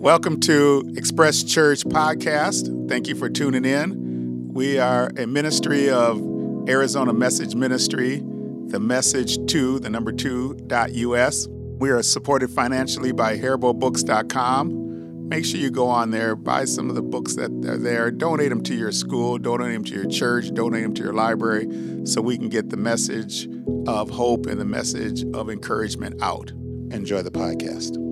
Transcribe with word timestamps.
Welcome 0.00 0.38
to 0.42 0.92
Express 0.96 1.42
Church 1.42 1.82
Podcast. 1.82 2.88
Thank 2.88 3.08
you 3.08 3.16
for 3.16 3.28
tuning 3.28 3.64
in. 3.64 4.48
We 4.54 4.78
are 4.78 5.10
a 5.16 5.26
ministry 5.26 5.90
of 5.90 6.22
Arizona 6.68 7.12
Message 7.12 7.56
Ministry, 7.56 8.22
the 8.68 8.78
message 8.78 9.44
to 9.50 9.80
the 9.80 9.90
number 9.90 10.12
two 10.12 10.54
dot 10.68 10.92
US. 10.92 11.48
We 11.48 11.90
are 11.90 12.00
supported 12.04 12.48
financially 12.48 13.10
by 13.10 13.38
HariboBooks.com. 13.38 15.28
Make 15.28 15.44
sure 15.44 15.58
you 15.58 15.70
go 15.72 15.88
on 15.88 16.12
there, 16.12 16.36
buy 16.36 16.64
some 16.64 16.88
of 16.88 16.94
the 16.94 17.02
books 17.02 17.34
that 17.34 17.50
are 17.66 17.76
there, 17.76 18.12
donate 18.12 18.50
them 18.50 18.62
to 18.62 18.74
your 18.76 18.92
school, 18.92 19.36
donate 19.36 19.72
them 19.72 19.82
to 19.82 19.94
your 19.94 20.06
church, 20.06 20.54
donate 20.54 20.84
them 20.84 20.94
to 20.94 21.02
your 21.02 21.12
library, 21.12 21.66
so 22.06 22.22
we 22.22 22.38
can 22.38 22.48
get 22.48 22.70
the 22.70 22.76
message 22.76 23.48
of 23.88 24.10
hope 24.10 24.46
and 24.46 24.60
the 24.60 24.64
message 24.64 25.24
of 25.34 25.50
encouragement 25.50 26.22
out. 26.22 26.52
Enjoy 26.92 27.20
the 27.20 27.32
podcast. 27.32 28.07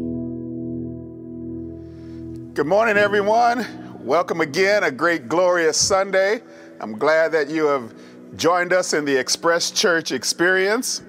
Good 2.56 2.66
morning, 2.66 2.96
everyone. 2.96 3.66
Welcome 4.02 4.41
again, 4.41 4.83
a 4.83 4.91
great, 4.91 5.28
glorious 5.28 5.77
Sunday. 5.77 6.41
I'm 6.80 6.97
glad 6.97 7.30
that 7.33 7.51
you 7.51 7.66
have 7.66 7.92
joined 8.38 8.73
us 8.73 8.95
in 8.95 9.05
the 9.05 9.14
Express 9.14 9.70
Church 9.70 10.10
experience. 10.10 11.02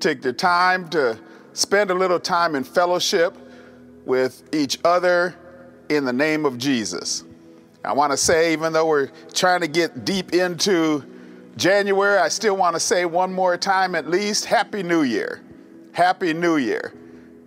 Take 0.00 0.20
the 0.20 0.34
time 0.34 0.86
to 0.90 1.18
spend 1.54 1.90
a 1.90 1.94
little 1.94 2.20
time 2.20 2.54
in 2.54 2.62
fellowship 2.62 3.34
with 4.04 4.42
each 4.52 4.78
other 4.84 5.34
in 5.88 6.04
the 6.04 6.12
name 6.12 6.44
of 6.44 6.58
Jesus. 6.58 7.24
I 7.82 7.94
want 7.94 8.10
to 8.10 8.18
say, 8.18 8.52
even 8.52 8.74
though 8.74 8.86
we're 8.86 9.10
trying 9.32 9.62
to 9.62 9.68
get 9.68 10.04
deep 10.04 10.34
into 10.34 11.02
January, 11.56 12.18
I 12.18 12.28
still 12.28 12.54
want 12.54 12.76
to 12.76 12.80
say 12.80 13.06
one 13.06 13.32
more 13.32 13.56
time 13.56 13.94
at 13.94 14.10
least 14.10 14.44
Happy 14.44 14.82
New 14.82 15.04
Year. 15.04 15.40
Happy 15.92 16.34
New 16.34 16.58
Year. 16.58 16.92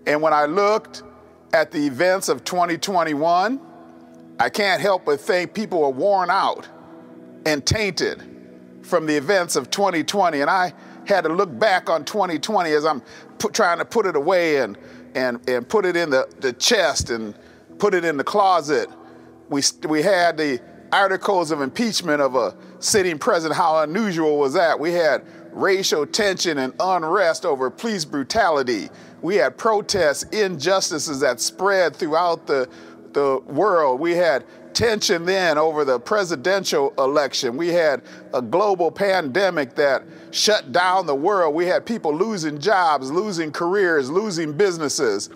And 0.07 0.19
when 0.19 0.33
I 0.33 0.45
looked 0.45 1.03
at 1.53 1.71
the 1.71 1.85
events 1.85 2.29
of 2.29 2.43
2021, 2.43 3.59
I 4.39 4.49
can't 4.49 4.81
help 4.81 5.05
but 5.05 5.19
think 5.19 5.53
people 5.53 5.83
are 5.83 5.91
worn 5.91 6.29
out 6.29 6.67
and 7.45 7.65
tainted 7.65 8.23
from 8.83 9.05
the 9.05 9.15
events 9.15 9.55
of 9.55 9.69
2020. 9.69 10.41
And 10.41 10.49
I 10.49 10.73
had 11.05 11.23
to 11.25 11.29
look 11.29 11.57
back 11.57 11.89
on 11.89 12.05
2020 12.05 12.71
as 12.71 12.85
I'm 12.85 13.01
put, 13.37 13.53
trying 13.53 13.79
to 13.79 13.85
put 13.85 14.05
it 14.05 14.15
away 14.15 14.57
and, 14.57 14.77
and, 15.15 15.47
and 15.49 15.67
put 15.67 15.85
it 15.85 15.95
in 15.95 16.09
the, 16.09 16.27
the 16.39 16.53
chest 16.53 17.09
and 17.09 17.35
put 17.77 17.93
it 17.93 18.05
in 18.05 18.17
the 18.17 18.23
closet. 18.23 18.89
We, 19.49 19.61
we 19.87 20.01
had 20.01 20.37
the 20.37 20.61
articles 20.91 21.51
of 21.51 21.61
impeachment 21.61 22.21
of 22.21 22.35
a 22.35 22.55
sitting 22.79 23.17
president. 23.17 23.57
How 23.57 23.79
unusual 23.79 24.37
was 24.37 24.53
that? 24.53 24.79
We 24.79 24.91
had 24.93 25.23
racial 25.51 26.05
tension 26.05 26.57
and 26.59 26.73
unrest 26.79 27.45
over 27.45 27.69
police 27.69 28.05
brutality. 28.05 28.89
We 29.21 29.35
had 29.35 29.57
protests, 29.57 30.23
injustices 30.23 31.19
that 31.19 31.39
spread 31.41 31.95
throughout 31.95 32.47
the, 32.47 32.69
the 33.13 33.41
world. 33.45 33.99
We 33.99 34.13
had 34.13 34.45
tension 34.73 35.25
then 35.25 35.57
over 35.57 35.83
the 35.83 35.99
presidential 35.99 36.93
election. 36.97 37.57
We 37.57 37.69
had 37.69 38.01
a 38.33 38.41
global 38.41 38.91
pandemic 38.91 39.75
that 39.75 40.03
shut 40.31 40.71
down 40.71 41.05
the 41.05 41.15
world. 41.15 41.55
We 41.55 41.65
had 41.65 41.85
people 41.85 42.15
losing 42.15 42.59
jobs, 42.59 43.11
losing 43.11 43.51
careers, 43.51 44.09
losing 44.09 44.53
businesses. 44.53 45.29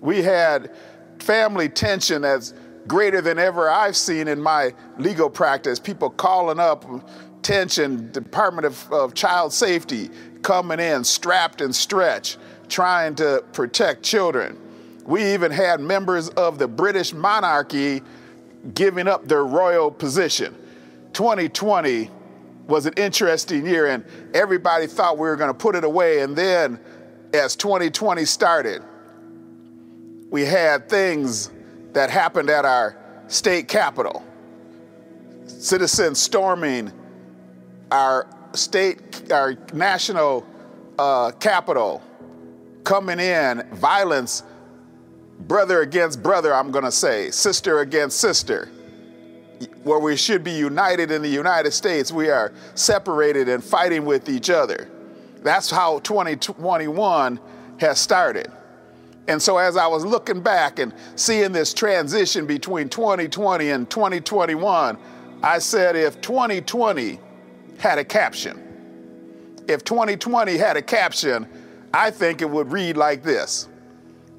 We 0.00 0.22
had 0.22 0.74
family 1.18 1.68
tension 1.68 2.22
that's 2.22 2.54
greater 2.86 3.20
than 3.20 3.38
ever 3.38 3.68
I've 3.68 3.96
seen 3.96 4.28
in 4.28 4.40
my 4.40 4.72
legal 4.98 5.28
practice. 5.28 5.78
People 5.78 6.10
calling 6.10 6.58
up 6.58 6.84
tension, 7.42 8.10
Department 8.12 8.66
of, 8.66 8.92
of 8.92 9.14
Child 9.14 9.52
Safety 9.52 10.10
coming 10.42 10.80
in 10.80 11.04
strapped 11.04 11.60
and 11.60 11.74
stretched 11.74 12.38
trying 12.68 13.14
to 13.16 13.44
protect 13.52 14.02
children. 14.02 14.58
We 15.04 15.32
even 15.32 15.50
had 15.50 15.80
members 15.80 16.28
of 16.30 16.58
the 16.58 16.68
British 16.68 17.12
monarchy 17.12 18.02
giving 18.74 19.08
up 19.08 19.26
their 19.26 19.44
royal 19.44 19.90
position. 19.90 20.54
2020 21.14 22.10
was 22.66 22.84
an 22.84 22.92
interesting 22.96 23.66
year, 23.66 23.86
and 23.86 24.04
everybody 24.34 24.86
thought 24.86 25.16
we 25.16 25.26
were 25.26 25.36
going 25.36 25.48
to 25.48 25.54
put 25.54 25.74
it 25.74 25.84
away. 25.84 26.20
And 26.20 26.36
then, 26.36 26.78
as 27.32 27.56
2020 27.56 28.24
started, 28.26 28.82
we 30.30 30.44
had 30.44 30.88
things 30.90 31.50
that 31.94 32.10
happened 32.10 32.50
at 32.50 32.66
our 32.66 32.96
state 33.28 33.68
capitol. 33.68 34.22
Citizens 35.46 36.20
storming 36.20 36.92
our 37.90 38.26
state, 38.54 39.30
our 39.32 39.56
national 39.72 40.46
uh, 40.98 41.30
capital, 41.32 42.02
coming 42.84 43.20
in, 43.20 43.66
violence, 43.74 44.42
brother 45.40 45.82
against 45.82 46.22
brother, 46.22 46.54
I'm 46.54 46.70
going 46.70 46.84
to 46.84 46.92
say, 46.92 47.30
sister 47.30 47.80
against 47.80 48.18
sister. 48.18 48.70
Where 49.82 49.98
we 49.98 50.16
should 50.16 50.44
be 50.44 50.52
united 50.52 51.10
in 51.10 51.20
the 51.20 51.28
United 51.28 51.72
States, 51.72 52.12
we 52.12 52.30
are 52.30 52.52
separated 52.74 53.48
and 53.48 53.62
fighting 53.62 54.04
with 54.04 54.28
each 54.28 54.50
other. 54.50 54.88
That's 55.42 55.70
how 55.70 55.98
2021 56.00 57.40
has 57.78 57.98
started. 58.00 58.52
And 59.26 59.42
so, 59.42 59.58
as 59.58 59.76
I 59.76 59.86
was 59.86 60.04
looking 60.04 60.40
back 60.40 60.78
and 60.78 60.94
seeing 61.16 61.52
this 61.52 61.74
transition 61.74 62.46
between 62.46 62.88
2020 62.88 63.70
and 63.70 63.90
2021, 63.90 64.96
I 65.42 65.58
said, 65.58 65.96
if 65.96 66.20
2020 66.20 67.18
had 67.78 67.98
a 67.98 68.04
caption, 68.04 68.62
if 69.68 69.84
2020 69.84 70.56
had 70.56 70.76
a 70.76 70.82
caption, 70.82 71.46
I 71.92 72.10
think 72.10 72.42
it 72.42 72.48
would 72.48 72.72
read 72.72 72.96
like 72.96 73.22
this 73.22 73.68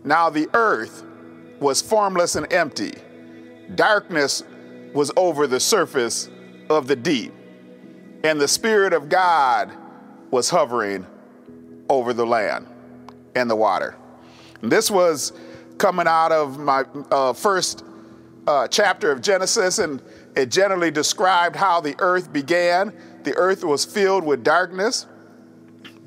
Now 0.04 0.30
the 0.30 0.50
earth 0.54 1.06
was 1.60 1.82
formless 1.82 2.36
and 2.36 2.52
empty, 2.52 2.94
darkness 3.76 4.44
was 4.94 5.12
over 5.16 5.48
the 5.48 5.60
surface 5.60 6.30
of 6.70 6.88
the 6.88 6.96
deep, 6.96 7.34
and 8.24 8.40
the 8.40 8.48
Spirit 8.48 8.94
of 8.94 9.10
God 9.10 9.72
was 10.32 10.50
hovering 10.50 11.06
over 11.90 12.14
the 12.14 12.26
land 12.26 12.68
and 13.36 13.50
the 13.50 13.56
water. 13.56 13.96
And 14.62 14.72
this 14.72 14.92
was 14.92 15.34
coming 15.78 16.08
out 16.08 16.32
of 16.32 16.60
my 16.60 16.84
uh, 17.12 17.34
first 17.34 17.84
uh, 18.48 18.68
chapter 18.68 19.12
of 19.12 19.22
Genesis, 19.22 19.80
and 19.80 20.02
it 20.36 20.52
generally 20.52 20.92
described 20.92 21.56
how 21.56 21.80
the 21.82 21.96
earth 22.00 22.32
began. 22.32 22.94
The 23.30 23.38
earth 23.38 23.64
was 23.64 23.86
filled 23.86 24.26
with 24.26 24.44
darkness 24.44 25.06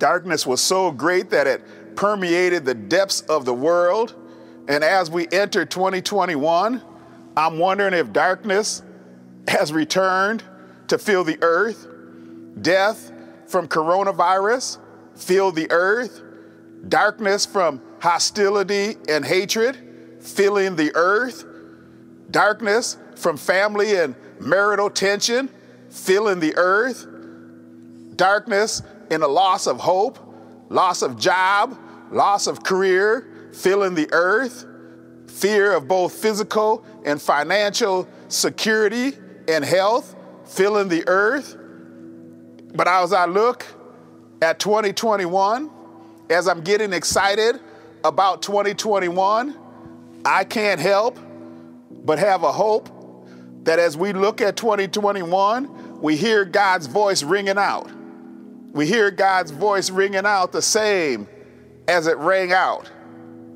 Darkness 0.02 0.44
was 0.44 0.60
so 0.60 0.90
great 0.90 1.30
that 1.30 1.46
it 1.46 1.94
permeated 1.94 2.64
the 2.64 2.74
depths 2.74 3.20
of 3.20 3.44
the 3.44 3.54
world. 3.54 4.16
And 4.66 4.82
as 4.82 5.08
we 5.08 5.28
enter 5.30 5.64
2021, 5.64 6.82
I'm 7.36 7.58
wondering 7.60 7.94
if 7.94 8.12
darkness 8.12 8.82
has 9.46 9.72
returned 9.72 10.42
to 10.88 10.98
fill 10.98 11.22
the 11.22 11.38
earth. 11.40 11.86
Death 12.60 13.12
from 13.46 13.68
coronavirus 13.68 14.78
filled 15.14 15.54
the 15.54 15.70
earth. 15.70 16.20
Darkness 16.88 17.46
from 17.46 17.80
hostility 18.00 18.96
and 19.08 19.24
hatred 19.24 20.18
filling 20.20 20.74
the 20.74 20.90
earth. 20.96 21.44
Darkness 22.28 22.96
from 23.14 23.36
family 23.36 23.94
and 23.94 24.16
marital 24.40 24.90
tension 24.90 25.48
filling 25.90 26.40
the 26.40 26.56
earth. 26.56 27.06
Darkness 28.22 28.82
in 29.10 29.22
a 29.22 29.26
loss 29.26 29.66
of 29.66 29.80
hope, 29.80 30.16
loss 30.68 31.02
of 31.02 31.18
job, 31.18 31.76
loss 32.12 32.46
of 32.46 32.62
career, 32.62 33.50
filling 33.52 33.96
the 33.96 34.08
earth, 34.12 34.64
fear 35.26 35.72
of 35.72 35.88
both 35.88 36.12
physical 36.12 36.86
and 37.04 37.20
financial 37.20 38.08
security 38.28 39.18
and 39.48 39.64
health, 39.64 40.14
filling 40.44 40.88
the 40.88 41.02
earth. 41.08 41.56
But 42.76 42.86
as 42.86 43.12
I 43.12 43.24
look 43.24 43.66
at 44.40 44.60
2021, 44.60 45.68
as 46.30 46.46
I'm 46.46 46.60
getting 46.60 46.92
excited 46.92 47.58
about 48.04 48.40
2021, 48.40 49.58
I 50.24 50.44
can't 50.44 50.80
help 50.80 51.18
but 51.90 52.20
have 52.20 52.44
a 52.44 52.52
hope 52.52 52.88
that 53.64 53.80
as 53.80 53.96
we 53.96 54.12
look 54.12 54.40
at 54.40 54.56
2021, 54.56 56.00
we 56.00 56.14
hear 56.14 56.44
God's 56.44 56.86
voice 56.86 57.24
ringing 57.24 57.58
out 57.58 57.90
we 58.72 58.86
hear 58.86 59.10
God's 59.10 59.50
voice 59.50 59.90
ringing 59.90 60.24
out 60.24 60.50
the 60.50 60.62
same 60.62 61.28
as 61.86 62.06
it 62.06 62.16
rang 62.16 62.52
out 62.52 62.90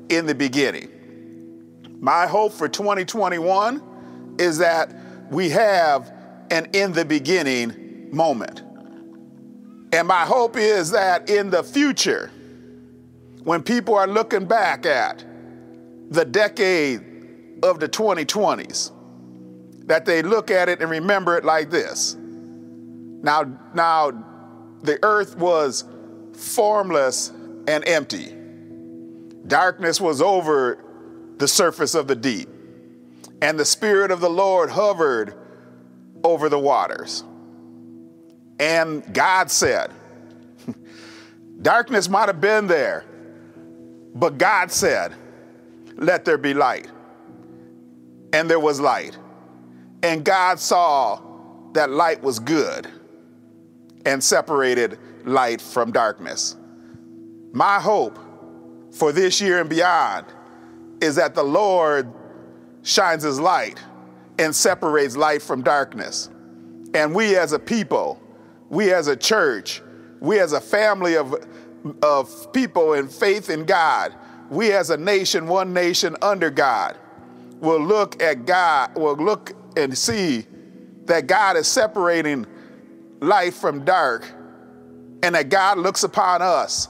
in 0.09 0.27
the 0.27 0.35
beginning. 0.35 0.89
My 1.99 2.27
hope 2.27 2.53
for 2.53 2.69
2021 2.69 4.35
is 4.37 4.59
that 4.59 4.93
we 5.31 5.49
have 5.49 6.11
an 6.51 6.67
in 6.73 6.93
the 6.93 7.03
beginning 7.03 8.09
moment. 8.15 8.61
And 9.91 10.07
my 10.07 10.25
hope 10.25 10.55
is 10.55 10.91
that 10.91 11.29
in 11.29 11.49
the 11.49 11.63
future, 11.63 12.29
when 13.43 13.63
people 13.63 13.95
are 13.95 14.07
looking 14.07 14.45
back 14.45 14.85
at 14.85 15.23
the 16.09 16.25
decade 16.25 17.01
of 17.63 17.79
the 17.79 17.89
2020s, 17.89 18.91
that 19.87 20.05
they 20.05 20.21
look 20.21 20.51
at 20.51 20.69
it 20.69 20.81
and 20.81 20.91
remember 20.91 21.37
it 21.37 21.45
like 21.45 21.71
this. 21.71 22.15
Now, 22.15 23.45
now 23.73 24.11
the 24.83 24.99
earth 25.03 25.37
was 25.37 25.83
formless 26.33 27.29
and 27.67 27.87
empty. 27.87 28.33
Darkness 29.47 29.99
was 30.01 30.21
over 30.21 30.83
the 31.37 31.47
surface 31.47 31.95
of 31.95 32.07
the 32.07 32.15
deep. 32.15 32.49
and 33.41 33.59
the 33.59 33.65
Spirit 33.65 34.09
of 34.11 34.19
the 34.19 34.29
Lord 34.29 34.69
hovered 34.69 35.35
over 36.23 36.49
the 36.49 36.57
waters. 36.59 37.23
And 38.59 39.13
God 39.13 39.51
said, 39.51 39.91
Darkness 41.61 42.09
might 42.09 42.29
have 42.29 42.41
been 42.41 42.65
there, 42.67 43.05
but 44.15 44.37
God 44.39 44.71
said, 44.71 45.13
Let 45.95 46.25
there 46.25 46.37
be 46.39 46.53
light. 46.55 46.89
And 48.33 48.49
there 48.49 48.59
was 48.59 48.79
light. 48.79 49.17
And 50.03 50.23
God 50.25 50.59
saw 50.59 51.21
that 51.73 51.89
light 51.91 52.21
was 52.23 52.39
good 52.39 52.87
and 54.07 54.23
separated 54.23 54.97
light 55.25 55.59
from 55.59 55.91
darkness. 55.91 56.55
My 57.51 57.77
hope 57.77 58.17
for 58.93 59.11
this 59.11 59.41
year 59.41 59.59
and 59.59 59.69
beyond 59.69 60.25
is 61.01 61.15
that 61.17 61.35
the 61.35 61.43
Lord 61.43 62.09
shines 62.83 63.23
his 63.23 63.37
light 63.37 63.77
and 64.39 64.55
separates 64.55 65.17
light 65.17 65.41
from 65.41 65.61
darkness. 65.61 66.29
And 66.93 67.13
we 67.13 67.35
as 67.35 67.51
a 67.51 67.59
people, 67.59 68.21
we 68.69 68.93
as 68.93 69.07
a 69.07 69.15
church, 69.15 69.81
we 70.21 70.39
as 70.39 70.53
a 70.53 70.61
family 70.61 71.17
of, 71.17 71.35
of 72.01 72.53
people 72.53 72.93
in 72.93 73.09
faith 73.09 73.49
in 73.49 73.65
God, 73.65 74.15
we 74.49 74.71
as 74.71 74.89
a 74.89 74.95
nation, 74.95 75.47
one 75.47 75.73
nation 75.73 76.15
under 76.21 76.49
God, 76.49 76.97
will 77.59 77.81
look 77.81 78.23
at 78.23 78.45
God, 78.45 78.95
will 78.95 79.17
look 79.17 79.51
and 79.75 79.97
see 79.97 80.45
that 81.07 81.27
God 81.27 81.57
is 81.57 81.67
separating 81.67 82.45
light 83.19 83.53
from 83.53 83.85
dark, 83.85 84.25
and 85.23 85.35
that 85.35 85.49
God 85.49 85.77
looks 85.77 86.03
upon 86.03 86.41
us 86.41 86.87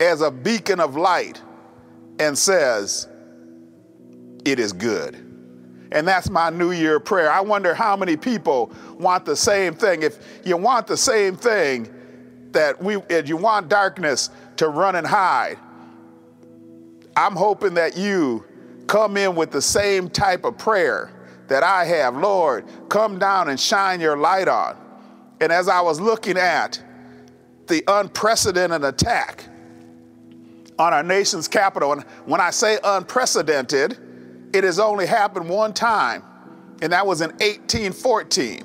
as 0.00 0.20
a 0.20 0.30
beacon 0.30 0.80
of 0.80 0.96
light 0.96 1.40
and 2.18 2.36
says, 2.36 3.08
It 4.44 4.58
is 4.58 4.72
good. 4.72 5.14
And 5.92 6.08
that's 6.08 6.28
my 6.28 6.50
New 6.50 6.72
Year 6.72 6.98
prayer. 6.98 7.30
I 7.30 7.40
wonder 7.40 7.72
how 7.74 7.96
many 7.96 8.16
people 8.16 8.72
want 8.98 9.24
the 9.24 9.36
same 9.36 9.74
thing. 9.74 10.02
If 10.02 10.18
you 10.44 10.56
want 10.56 10.86
the 10.86 10.96
same 10.96 11.36
thing, 11.36 11.88
that 12.54 12.82
we, 12.82 12.96
if 13.08 13.28
you 13.28 13.36
want 13.36 13.68
darkness 13.68 14.30
to 14.56 14.68
run 14.68 14.96
and 14.96 15.06
hide, 15.06 15.58
I'm 17.16 17.36
hoping 17.36 17.74
that 17.74 17.96
you 17.96 18.44
come 18.86 19.16
in 19.16 19.36
with 19.36 19.50
the 19.50 19.62
same 19.62 20.08
type 20.08 20.44
of 20.44 20.58
prayer 20.58 21.10
that 21.48 21.62
I 21.62 21.84
have. 21.84 22.16
Lord, 22.16 22.64
come 22.88 23.18
down 23.18 23.48
and 23.48 23.60
shine 23.60 24.00
your 24.00 24.16
light 24.16 24.48
on. 24.48 24.76
And 25.40 25.52
as 25.52 25.68
I 25.68 25.80
was 25.80 26.00
looking 26.00 26.38
at 26.38 26.80
the 27.66 27.82
unprecedented 27.86 28.84
attack 28.84 29.46
on 30.78 30.92
our 30.92 31.02
nation's 31.02 31.48
capital, 31.48 31.92
and 31.92 32.02
when 32.24 32.40
I 32.40 32.50
say 32.50 32.78
unprecedented, 32.82 33.98
it 34.52 34.64
has 34.64 34.78
only 34.78 35.06
happened 35.06 35.48
one 35.48 35.72
time, 35.72 36.22
and 36.82 36.92
that 36.92 37.06
was 37.06 37.20
in 37.20 37.30
1814 37.30 38.60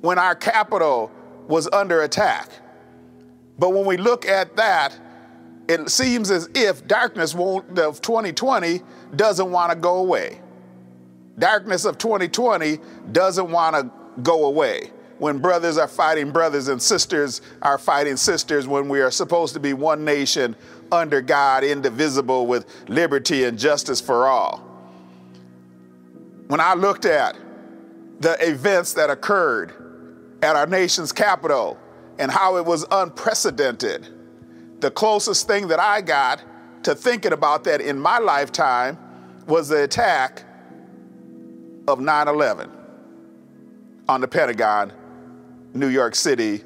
when 0.00 0.18
our 0.18 0.34
capital 0.34 1.10
was 1.48 1.68
under 1.72 2.02
attack. 2.02 2.48
But 3.58 3.70
when 3.70 3.84
we 3.84 3.96
look 3.96 4.26
at 4.26 4.56
that, 4.56 4.98
it 5.68 5.88
seems 5.90 6.30
as 6.30 6.48
if 6.54 6.86
darkness 6.86 7.34
of 7.34 8.00
2020 8.00 8.80
doesn't 9.14 9.50
want 9.50 9.72
to 9.72 9.78
go 9.78 9.98
away. 9.98 10.40
Darkness 11.38 11.84
of 11.84 11.98
2020 11.98 12.78
doesn't 13.12 13.50
want 13.50 13.76
to 13.76 13.90
go 14.22 14.46
away. 14.46 14.90
When 15.22 15.38
brothers 15.38 15.78
are 15.78 15.86
fighting 15.86 16.32
brothers 16.32 16.66
and 16.66 16.82
sisters 16.82 17.42
are 17.62 17.78
fighting 17.78 18.16
sisters, 18.16 18.66
when 18.66 18.88
we 18.88 19.00
are 19.00 19.12
supposed 19.12 19.54
to 19.54 19.60
be 19.60 19.72
one 19.72 20.04
nation 20.04 20.56
under 20.90 21.20
God, 21.20 21.62
indivisible 21.62 22.48
with 22.48 22.66
liberty 22.88 23.44
and 23.44 23.56
justice 23.56 24.00
for 24.00 24.26
all. 24.26 24.58
When 26.48 26.58
I 26.58 26.74
looked 26.74 27.04
at 27.04 27.36
the 28.18 28.36
events 28.44 28.94
that 28.94 29.10
occurred 29.10 29.72
at 30.42 30.56
our 30.56 30.66
nation's 30.66 31.12
capital 31.12 31.78
and 32.18 32.28
how 32.28 32.56
it 32.56 32.64
was 32.64 32.84
unprecedented, 32.90 34.08
the 34.80 34.90
closest 34.90 35.46
thing 35.46 35.68
that 35.68 35.78
I 35.78 36.00
got 36.00 36.42
to 36.82 36.96
thinking 36.96 37.32
about 37.32 37.62
that 37.62 37.80
in 37.80 37.96
my 37.96 38.18
lifetime 38.18 38.98
was 39.46 39.68
the 39.68 39.84
attack 39.84 40.42
of 41.86 42.00
9 42.00 42.26
11 42.26 42.72
on 44.08 44.20
the 44.20 44.26
Pentagon, 44.26 44.92
New 45.74 45.88
York 45.88 46.14
City, 46.14 46.62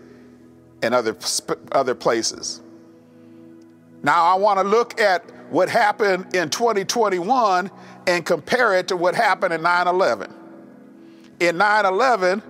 and 0.82 0.94
other, 0.94 1.17
other 1.73 1.94
places. 1.94 2.61
Now, 4.03 4.25
I 4.25 4.35
want 4.35 4.58
to 4.61 4.64
look 4.64 5.00
at 5.00 5.25
what 5.50 5.69
happened 5.69 6.35
in 6.35 6.50
2021 6.50 7.70
and 8.06 8.25
compare 8.25 8.76
it 8.76 8.88
to 8.88 8.97
what 8.97 9.14
happened 9.14 9.55
in 9.55 9.62
9 9.62 9.88
11. 9.88 10.32
In 11.41 11.56
9 11.56 11.87
11, 11.87 12.43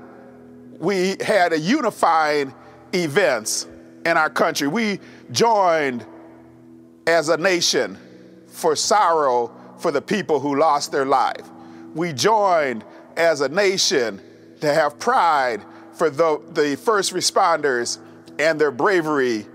we 0.78 1.16
had 1.20 1.52
a 1.52 1.58
unifying 1.58 2.52
events 2.92 3.66
in 4.04 4.16
our 4.16 4.30
country. 4.30 4.68
We 4.68 5.00
joined 5.30 6.04
as 7.06 7.28
a 7.28 7.36
nation 7.36 7.98
for 8.48 8.76
sorrow 8.76 9.54
for 9.78 9.90
the 9.90 10.02
people 10.02 10.40
who 10.40 10.58
lost 10.58 10.92
their 10.92 11.06
life. 11.06 11.48
We 11.94 12.12
joined 12.12 12.84
as 13.16 13.40
a 13.40 13.48
nation 13.48 14.20
to 14.60 14.72
have 14.72 14.98
pride 14.98 15.62
for 15.96 16.10
the, 16.10 16.40
the 16.52 16.76
first 16.76 17.12
responders 17.12 17.98
and 18.38 18.60
their 18.60 18.70
bravery. 18.70 19.46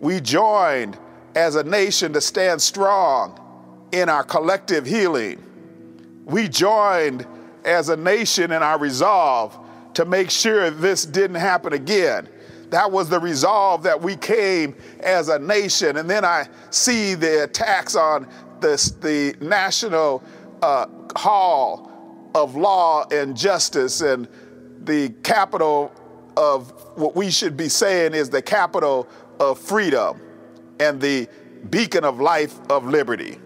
We 0.00 0.20
joined 0.20 0.98
as 1.34 1.56
a 1.56 1.64
nation 1.64 2.12
to 2.12 2.20
stand 2.20 2.60
strong 2.60 3.38
in 3.92 4.08
our 4.08 4.24
collective 4.24 4.86
healing. 4.86 5.42
We 6.24 6.48
joined 6.48 7.26
as 7.64 7.88
a 7.88 7.96
nation 7.96 8.52
in 8.52 8.62
our 8.62 8.78
resolve 8.78 9.58
to 9.94 10.04
make 10.04 10.30
sure 10.30 10.70
this 10.70 11.04
didn't 11.04 11.36
happen 11.36 11.72
again. 11.72 12.28
That 12.70 12.90
was 12.90 13.08
the 13.08 13.18
resolve 13.18 13.82
that 13.82 14.00
we 14.00 14.16
came 14.16 14.76
as 15.00 15.28
a 15.28 15.38
nation. 15.38 15.96
And 15.96 16.08
then 16.08 16.24
I 16.24 16.48
see 16.70 17.14
the 17.14 17.44
attacks 17.44 17.96
on 17.96 18.28
this, 18.60 18.92
the 18.92 19.34
National 19.40 20.22
uh, 20.62 20.86
Hall 21.16 21.90
of 22.34 22.54
Law 22.54 23.08
and 23.10 23.36
Justice 23.36 24.02
and 24.02 24.28
the 24.84 25.10
capital 25.22 25.92
of 26.36 26.70
what 26.96 27.14
we 27.14 27.30
should 27.30 27.56
be 27.56 27.68
saying 27.68 28.14
is 28.14 28.30
the 28.30 28.42
capital 28.42 29.08
of 29.38 29.58
freedom 29.58 30.20
and 30.78 31.00
the 31.00 31.28
beacon 31.68 32.04
of 32.04 32.20
life 32.20 32.58
of 32.70 32.86
liberty. 32.86 33.38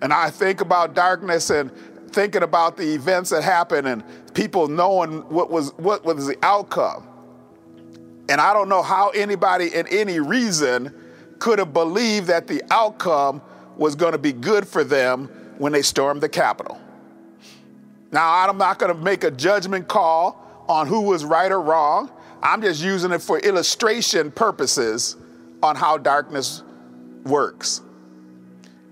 And 0.00 0.12
I 0.12 0.30
think 0.30 0.60
about 0.60 0.94
darkness 0.94 1.50
and 1.50 1.70
thinking 2.10 2.42
about 2.42 2.76
the 2.76 2.94
events 2.94 3.30
that 3.30 3.42
happened 3.42 3.88
and 3.88 4.04
people 4.34 4.68
knowing 4.68 5.20
what 5.28 5.50
was 5.50 5.72
what 5.76 6.04
was 6.04 6.26
the 6.26 6.38
outcome. 6.42 7.06
And 8.28 8.40
I 8.40 8.52
don't 8.54 8.68
know 8.68 8.82
how 8.82 9.10
anybody 9.10 9.74
in 9.74 9.86
any 9.88 10.20
reason 10.20 10.94
could 11.38 11.58
have 11.58 11.72
believed 11.72 12.28
that 12.28 12.46
the 12.46 12.62
outcome 12.70 13.42
was 13.76 13.94
going 13.94 14.12
to 14.12 14.18
be 14.18 14.32
good 14.32 14.66
for 14.66 14.84
them 14.84 15.26
when 15.58 15.72
they 15.72 15.82
stormed 15.82 16.20
the 16.20 16.28
Capitol. 16.28 16.80
Now, 18.14 18.48
I'm 18.48 18.58
not 18.58 18.78
going 18.78 18.94
to 18.94 19.00
make 19.02 19.24
a 19.24 19.30
judgment 19.32 19.88
call 19.88 20.64
on 20.68 20.86
who 20.86 21.00
was 21.00 21.24
right 21.24 21.50
or 21.50 21.60
wrong. 21.60 22.12
I'm 22.44 22.62
just 22.62 22.80
using 22.80 23.10
it 23.10 23.20
for 23.20 23.40
illustration 23.40 24.30
purposes 24.30 25.16
on 25.64 25.74
how 25.74 25.98
darkness 25.98 26.62
works. 27.24 27.80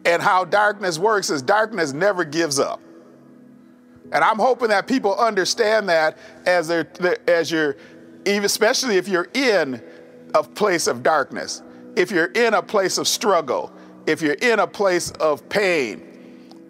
And 0.05 0.21
how 0.21 0.45
darkness 0.45 0.99
works 0.99 1.31
is 1.31 1.41
darkness 1.41 1.93
never 1.93 2.25
gives 2.25 2.59
up. 2.59 2.81
And 4.11 4.25
I'm 4.25 4.41
hoping 4.41 4.71
that 4.71 4.89
people 4.89 5.15
understand 5.15 5.89
that 5.89 6.19
as 6.45 6.67
they're, 6.67 6.89
as 7.31 7.49
you're, 7.49 7.77
even 8.27 8.45
especially 8.45 8.97
if 8.97 9.07
you're 9.07 9.29
in 9.35 9.81
a 10.35 10.43
place 10.43 10.89
of 10.89 11.05
darkness, 11.05 11.63
if 11.95 12.11
you're 12.11 12.33
in 12.33 12.55
a 12.55 12.63
place 12.63 12.99
of 12.99 13.07
struggle, 13.07 13.73
if 14.05 14.21
you're 14.21 14.35
in 14.35 14.59
a 14.59 14.67
place 14.67 15.13
of 15.13 15.49
pain, 15.49 16.12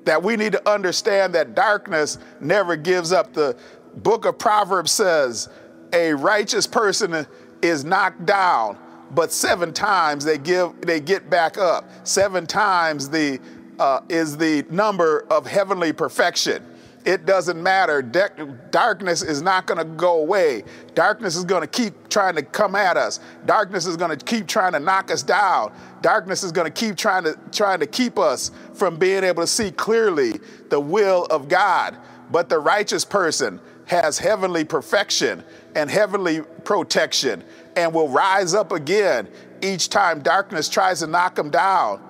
that 0.04 0.22
we 0.22 0.36
need 0.36 0.52
to 0.52 0.70
understand 0.70 1.34
that 1.34 1.54
darkness 1.54 2.18
never 2.40 2.76
gives 2.76 3.12
up. 3.12 3.32
The 3.32 3.56
book 3.96 4.24
of 4.24 4.38
Proverbs 4.38 4.90
says, 4.92 5.48
a 5.92 6.14
righteous 6.14 6.66
person 6.66 7.26
is 7.60 7.84
knocked 7.84 8.24
down, 8.26 8.78
but 9.10 9.32
seven 9.32 9.72
times 9.72 10.24
they 10.24 10.38
give 10.38 10.80
they 10.80 11.00
get 11.00 11.28
back 11.28 11.58
up. 11.58 11.88
Seven 12.04 12.46
times 12.46 13.08
the 13.08 13.38
uh, 13.78 14.00
is 14.08 14.36
the 14.36 14.64
number 14.70 15.26
of 15.30 15.46
heavenly 15.46 15.92
perfection. 15.92 16.64
It 17.04 17.26
doesn't 17.26 17.60
matter. 17.60 18.00
De- 18.00 18.58
darkness 18.70 19.22
is 19.22 19.42
not 19.42 19.66
going 19.66 19.78
to 19.78 19.84
go 19.84 20.20
away. 20.20 20.64
Darkness 20.94 21.34
is 21.34 21.44
going 21.44 21.62
to 21.62 21.66
keep 21.66 22.08
trying 22.08 22.36
to 22.36 22.42
come 22.42 22.76
at 22.76 22.96
us. 22.96 23.18
Darkness 23.44 23.86
is 23.86 23.96
going 23.96 24.16
to 24.16 24.24
keep 24.24 24.46
trying 24.46 24.72
to 24.72 24.80
knock 24.80 25.10
us 25.10 25.22
down. 25.22 25.72
Darkness 26.00 26.44
is 26.44 26.52
going 26.52 26.70
to 26.70 26.80
keep 26.80 26.96
trying 26.96 27.24
to 27.24 27.38
trying 27.50 27.80
to 27.80 27.86
keep 27.86 28.18
us 28.18 28.52
from 28.74 28.96
being 28.98 29.24
able 29.24 29.42
to 29.42 29.48
see 29.48 29.72
clearly 29.72 30.38
the 30.68 30.78
will 30.78 31.26
of 31.26 31.48
God. 31.48 31.96
But 32.30 32.48
the 32.48 32.60
righteous 32.60 33.04
person 33.04 33.60
has 33.86 34.18
heavenly 34.18 34.64
perfection 34.64 35.42
and 35.74 35.90
heavenly 35.90 36.42
protection 36.64 37.42
and 37.76 37.92
will 37.92 38.08
rise 38.08 38.54
up 38.54 38.70
again 38.70 39.28
each 39.60 39.88
time 39.88 40.20
darkness 40.20 40.68
tries 40.68 41.00
to 41.00 41.08
knock 41.08 41.36
him 41.38 41.50
down. 41.50 42.00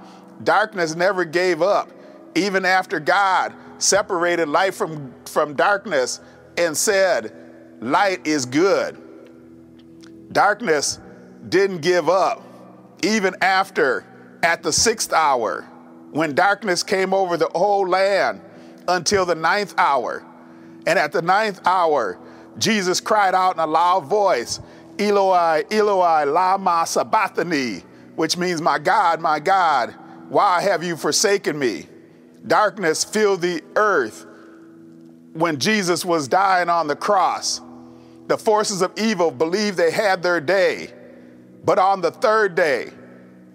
Darkness 0.45 0.95
never 0.95 1.25
gave 1.25 1.63
up, 1.63 1.91
even 2.35 2.65
after 2.65 3.01
God 3.01 3.55
separated 3.83 4.49
light 4.49 4.75
from, 4.75 5.13
from 5.27 5.55
darkness 5.55 6.21
and 6.57 6.77
said, 6.77 7.33
Light 7.81 8.27
is 8.27 8.47
good. 8.47 8.97
Darkness 10.33 10.99
didn't 11.49 11.81
give 11.81 12.09
up, 12.09 12.43
even 13.03 13.35
after, 13.41 14.05
at 14.43 14.63
the 14.63 14.73
sixth 14.73 15.13
hour, 15.13 15.63
when 16.11 16.35
darkness 16.35 16.83
came 16.83 17.13
over 17.13 17.37
the 17.37 17.49
whole 17.55 17.89
land 17.89 18.41
until 18.89 19.27
the 19.27 19.35
ninth 19.35 19.75
hour. 19.79 20.25
And 20.87 20.99
at 20.99 21.13
the 21.13 21.23
ninth 21.23 21.61
hour, 21.65 22.19
Jesus 22.59 23.01
cried 23.01 23.35
out 23.35 23.55
in 23.55 23.61
a 23.61 23.67
loud 23.67 24.07
voice, 24.07 24.61
Eloi, 24.99 25.65
Eloi, 25.71 26.25
lama 26.25 26.85
sabachthani, 26.87 27.83
which 28.15 28.37
means, 28.37 28.61
My 28.61 28.79
God, 28.79 29.21
my 29.21 29.41
God, 29.41 29.95
why 30.29 30.61
have 30.63 30.85
you 30.85 30.97
forsaken 30.97 31.59
me? 31.59 31.87
Darkness 32.47 33.05
filled 33.05 33.41
the 33.41 33.63
earth 33.77 34.27
when 35.33 35.59
Jesus 35.59 36.05
was 36.05 36.29
dying 36.29 36.69
on 36.69 36.87
the 36.87 36.97
cross. 36.97 37.61
The 38.27 38.39
forces 38.39 38.83
of 38.83 38.93
evil 38.97 39.31
believed 39.31 39.77
they 39.77 39.91
had 39.91 40.23
their 40.23 40.41
day. 40.41 40.93
But 41.65 41.79
on 41.79 42.01
the 42.01 42.11
third 42.11 42.55
day, 42.55 42.91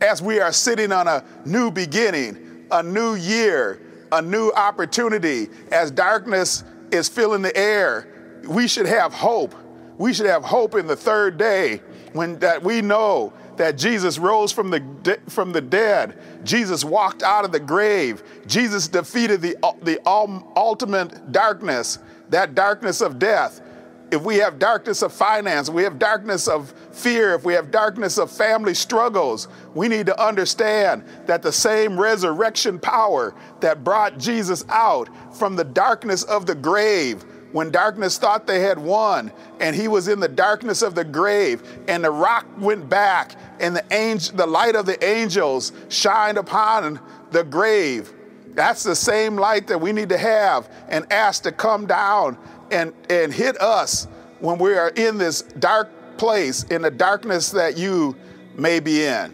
as 0.01 0.21
we 0.21 0.39
are 0.39 0.51
sitting 0.51 0.91
on 0.91 1.07
a 1.07 1.23
new 1.45 1.71
beginning, 1.71 2.67
a 2.71 2.83
new 2.83 3.15
year, 3.15 3.81
a 4.11 4.21
new 4.21 4.51
opportunity, 4.51 5.47
as 5.71 5.91
darkness 5.91 6.63
is 6.91 7.09
filling 7.09 7.41
the 7.41 7.55
air, 7.55 8.41
we 8.47 8.67
should 8.67 8.85
have 8.85 9.13
hope. 9.13 9.55
We 9.97 10.13
should 10.13 10.27
have 10.27 10.43
hope 10.43 10.75
in 10.75 10.87
the 10.87 10.95
third 10.95 11.37
day 11.37 11.81
when 12.13 12.39
that 12.39 12.63
we 12.63 12.81
know 12.81 13.33
that 13.57 13.77
Jesus 13.77 14.17
rose 14.17 14.51
from 14.51 14.69
the, 14.69 14.79
de- 14.79 15.19
from 15.27 15.51
the 15.51 15.61
dead. 15.61 16.17
Jesus 16.43 16.83
walked 16.83 17.23
out 17.23 17.45
of 17.45 17.51
the 17.51 17.59
grave. 17.59 18.23
Jesus 18.47 18.87
defeated 18.87 19.41
the, 19.41 19.57
uh, 19.63 19.73
the 19.81 19.99
ultimate 20.07 21.31
darkness, 21.31 21.99
that 22.29 22.55
darkness 22.55 23.01
of 23.01 23.19
death. 23.19 23.61
If 24.09 24.21
we 24.21 24.37
have 24.37 24.57
darkness 24.57 25.01
of 25.01 25.11
finance, 25.11 25.69
we 25.69 25.83
have 25.83 25.99
darkness 25.99 26.47
of 26.47 26.73
fear, 26.93 27.33
if 27.33 27.43
we 27.43 27.53
have 27.53 27.71
darkness 27.71 28.17
of 28.17 28.31
family 28.31 28.73
struggles, 28.73 29.49
we 29.73 29.89
need 29.89 30.05
to 30.05 30.23
understand 30.23 31.03
that 31.25 31.41
the 31.41 31.51
same 31.51 31.99
resurrection 31.99 32.79
power 32.79 33.35
that 33.59 33.83
brought 33.83 34.17
Jesus 34.17 34.63
out 34.69 35.09
from 35.35 35.57
the 35.57 35.65
darkness 35.65 36.23
of 36.23 36.45
the 36.45 36.55
grave 36.55 37.25
when 37.51 37.71
darkness 37.71 38.17
thought 38.17 38.45
they 38.45 38.59
had 38.59 38.77
won 38.77 39.31
and 39.59 39.75
he 39.75 39.87
was 39.87 40.07
in 40.07 40.19
the 40.19 40.27
darkness 40.27 40.81
of 40.81 40.95
the 40.95 41.03
grave 41.03 41.63
and 41.87 42.03
the 42.03 42.11
rock 42.11 42.45
went 42.57 42.89
back 42.89 43.35
and 43.59 43.75
the 43.75 43.85
angel, 43.93 44.35
the 44.35 44.45
light 44.45 44.75
of 44.75 44.85
the 44.85 45.03
angels 45.03 45.71
shined 45.89 46.37
upon 46.37 46.99
the 47.31 47.43
grave. 47.43 48.13
That's 48.53 48.83
the 48.83 48.95
same 48.95 49.35
light 49.35 49.67
that 49.67 49.79
we 49.79 49.91
need 49.91 50.09
to 50.09 50.17
have 50.17 50.69
and 50.89 51.11
ask 51.11 51.43
to 51.43 51.51
come 51.51 51.85
down 51.85 52.37
and, 52.71 52.93
and 53.09 53.33
hit 53.33 53.59
us 53.61 54.07
when 54.39 54.57
we 54.57 54.73
are 54.73 54.89
in 54.89 55.17
this 55.17 55.43
dark 55.43 55.89
place, 56.17 56.63
in 56.63 56.81
the 56.81 56.91
darkness 56.91 57.51
that 57.51 57.77
you 57.77 58.15
may 58.55 58.79
be 58.79 59.03
in. 59.05 59.31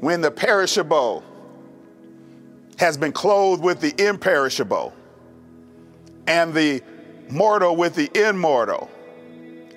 When 0.00 0.20
the 0.20 0.30
perishable 0.30 1.24
has 2.78 2.96
been 2.96 3.12
clothed 3.12 3.62
with 3.62 3.80
the 3.80 3.94
imperishable 4.06 4.92
and 6.26 6.52
the 6.54 6.82
mortal 7.30 7.76
with 7.76 7.94
the 7.94 8.10
immortal, 8.28 8.90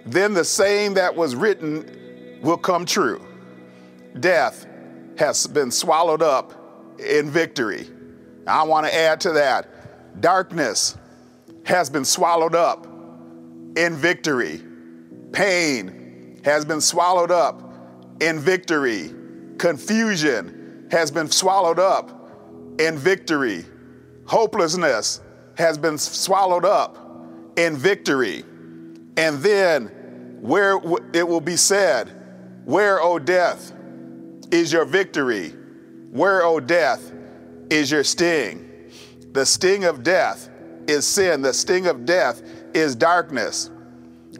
then 0.06 0.34
the 0.34 0.44
saying 0.44 0.96
that 0.96 1.16
was 1.16 1.36
written 1.36 2.40
will 2.42 2.58
come 2.58 2.86
true. 2.86 3.26
Death 4.20 4.66
has 5.18 5.48
been 5.48 5.72
swallowed 5.72 6.22
up 6.22 6.54
in 7.00 7.30
victory. 7.30 7.88
I 8.48 8.64
want 8.64 8.88
to 8.88 8.96
add 8.96 9.22
to 9.22 9.34
that 9.34 10.22
darkness 10.22 10.98
has 11.66 11.90
been 11.90 12.06
swallowed 12.06 12.56
up 12.56 12.86
in 13.78 13.96
victory. 13.96 14.62
Pain 15.32 16.42
has 16.44 16.66
been 16.66 16.82
swallowed 16.82 17.32
up 17.32 17.74
in 18.20 18.40
victory. 18.40 19.14
Confusion 19.58 20.88
has 20.92 21.12
been 21.12 21.30
swallowed 21.30 21.80
up 21.80 22.32
in 22.80 22.98
victory. 22.98 23.66
Hopelessness 24.26 25.22
has 25.56 25.78
been 25.78 25.98
swallowed 25.98 26.66
up 26.66 27.01
in 27.66 27.78
victory. 27.78 28.44
And 29.18 29.40
then 29.40 29.86
where 30.42 30.80
it 31.14 31.28
will 31.28 31.42
be 31.42 31.56
said, 31.56 32.12
Where, 32.66 33.02
O 33.02 33.20
death, 33.20 33.72
is 34.52 34.74
your 34.74 34.86
victory? 34.86 35.50
Where, 36.12 36.44
O 36.44 36.60
death, 36.60 37.12
is 37.70 37.92
your 37.92 38.04
sting? 38.04 38.68
The 39.34 39.46
sting 39.46 39.86
of 39.86 40.04
death 40.04 40.50
is 40.88 41.06
sin, 41.06 41.42
the 41.42 41.54
sting 41.54 41.88
of 41.88 42.06
death 42.06 42.42
is 42.74 42.96
darkness. 42.96 43.70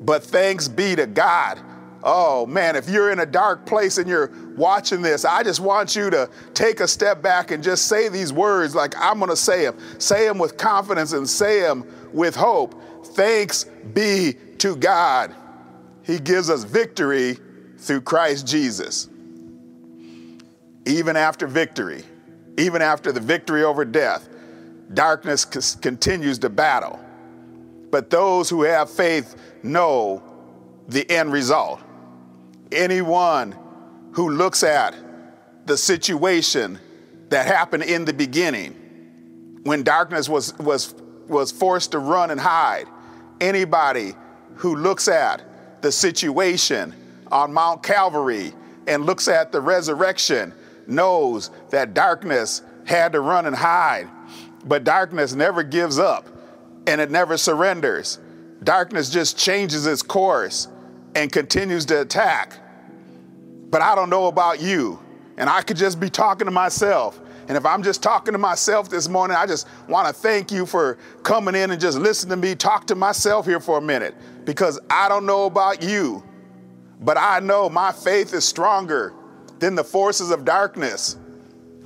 But 0.02 0.24
thanks 0.24 0.68
be 0.68 0.96
to 0.96 1.06
God. 1.06 1.62
Oh 2.04 2.48
man, 2.48 2.76
if 2.76 2.90
you're 2.90 3.12
in 3.12 3.20
a 3.20 3.26
dark 3.26 3.66
place 3.68 4.00
and 4.00 4.10
you're 4.10 4.32
watching 4.56 5.02
this, 5.02 5.24
I 5.24 5.44
just 5.44 5.60
want 5.60 5.96
you 5.96 6.10
to 6.10 6.30
take 6.56 6.80
a 6.80 6.88
step 6.88 7.22
back 7.22 7.52
and 7.52 7.64
just 7.64 7.86
say 7.86 8.10
these 8.10 8.34
words 8.34 8.74
like 8.74 8.96
I'm 8.98 9.20
going 9.20 9.30
to 9.30 9.36
say 9.36 9.64
them. 9.66 9.78
Say 10.00 10.28
them 10.28 10.40
with 10.40 10.58
confidence 10.58 11.14
and 11.14 11.30
say 11.30 11.62
them 11.62 11.86
with 12.12 12.36
hope. 12.36 12.82
Thanks 13.16 13.66
be 13.94 14.36
to 14.60 14.76
God. 14.76 15.36
He 16.04 16.20
gives 16.20 16.50
us 16.50 16.64
victory 16.64 17.38
through 17.78 18.02
Christ 18.02 18.48
Jesus. 18.48 19.10
Even 20.86 21.16
after 21.16 21.48
victory, 21.48 22.04
even 22.58 22.82
after 22.82 23.12
the 23.12 23.20
victory 23.20 23.64
over 23.64 23.86
death, 23.86 24.28
darkness 24.94 25.46
c- 25.50 25.80
continues 25.82 26.40
to 26.40 26.50
battle. 26.50 27.00
But 27.92 28.10
those 28.10 28.50
who 28.50 28.64
have 28.64 28.90
faith 28.90 29.36
know 29.64 30.24
the 30.88 31.10
end 31.10 31.32
result. 31.32 31.82
Anyone 32.72 33.56
who 34.14 34.30
looks 34.30 34.64
at 34.64 34.96
the 35.66 35.78
situation 35.78 36.80
that 37.30 37.46
happened 37.46 37.84
in 37.84 38.06
the 38.06 38.14
beginning 38.14 39.62
when 39.64 39.84
darkness 39.84 40.28
was, 40.28 40.58
was, 40.58 40.94
was 41.28 41.52
forced 41.52 41.92
to 41.92 42.00
run 42.00 42.32
and 42.32 42.40
hide, 42.40 42.88
anybody 43.42 44.14
who 44.56 44.76
looks 44.76 45.08
at 45.08 45.44
the 45.82 45.92
situation 45.92 46.96
on 47.32 47.52
Mount 47.52 47.84
Calvary 47.84 48.54
and 48.88 49.06
looks 49.06 49.28
at 49.28 49.52
the 49.52 49.60
resurrection 49.60 50.54
knows 50.88 51.52
that 51.70 51.94
darkness 51.94 52.62
had 52.86 53.12
to 53.14 53.20
run 53.20 53.46
and 53.46 53.56
hide. 53.56 54.10
But 54.66 54.84
darkness 54.84 55.34
never 55.34 55.64
gives 55.64 55.98
up 56.00 56.28
and 56.88 57.00
it 57.02 57.12
never 57.12 57.38
surrenders. 57.38 58.20
Darkness 58.64 59.10
just 59.10 59.38
changes 59.38 59.88
its 59.88 60.02
course 60.02 60.68
and 61.16 61.32
continues 61.32 61.86
to 61.86 62.02
attack. 62.02 62.58
But 63.70 63.82
I 63.82 63.96
don't 63.96 64.10
know 64.10 64.28
about 64.28 64.62
you, 64.62 65.00
and 65.38 65.50
I 65.50 65.62
could 65.62 65.78
just 65.78 66.00
be 66.00 66.10
talking 66.10 66.46
to 66.46 66.52
myself. 66.52 67.20
And 67.48 67.58
if 67.58 67.66
I'm 67.66 67.84
just 67.84 68.04
talking 68.04 68.34
to 68.34 68.38
myself 68.38 68.90
this 68.90 69.10
morning, 69.10 69.36
I 69.36 69.46
just 69.46 69.68
want 69.88 70.08
to 70.08 70.14
thank 70.14 70.52
you 70.52 70.66
for 70.66 70.98
coming 71.24 71.56
in 71.56 71.72
and 71.72 71.82
just 71.82 71.98
listening 71.98 72.32
to 72.32 72.38
me 72.38 72.56
talk 72.56 72.88
to 72.88 72.96
myself 72.96 73.46
here 73.46 73.60
for 73.60 73.78
a 73.78 73.82
minute 73.82 74.16
because 74.46 74.80
I 74.90 75.10
don't 75.10 75.26
know 75.26 75.46
about 75.46 75.84
you, 75.84 76.24
but 77.02 77.18
I 77.18 77.40
know 77.40 77.70
my 77.70 77.92
faith 77.92 78.34
is 78.34 78.46
stronger 78.46 79.14
than 79.60 79.76
the 79.76 79.84
forces 79.84 80.32
of 80.32 80.46
darkness. 80.46 81.18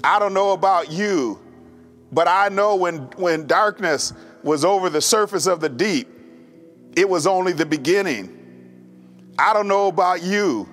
I 0.03 0.19
don't 0.19 0.33
know 0.33 0.51
about 0.51 0.91
you, 0.91 1.39
but 2.11 2.27
I 2.27 2.49
know 2.49 2.75
when, 2.75 2.97
when 3.17 3.47
darkness 3.47 4.13
was 4.43 4.63
over 4.63 4.89
the 4.89 5.01
surface 5.01 5.47
of 5.47 5.59
the 5.59 5.69
deep, 5.69 6.07
it 6.95 7.09
was 7.09 7.27
only 7.27 7.53
the 7.53 7.65
beginning. 7.65 8.31
I 9.37 9.53
don't 9.53 9.67
know 9.67 9.87
about 9.87 10.21
you, 10.23 10.69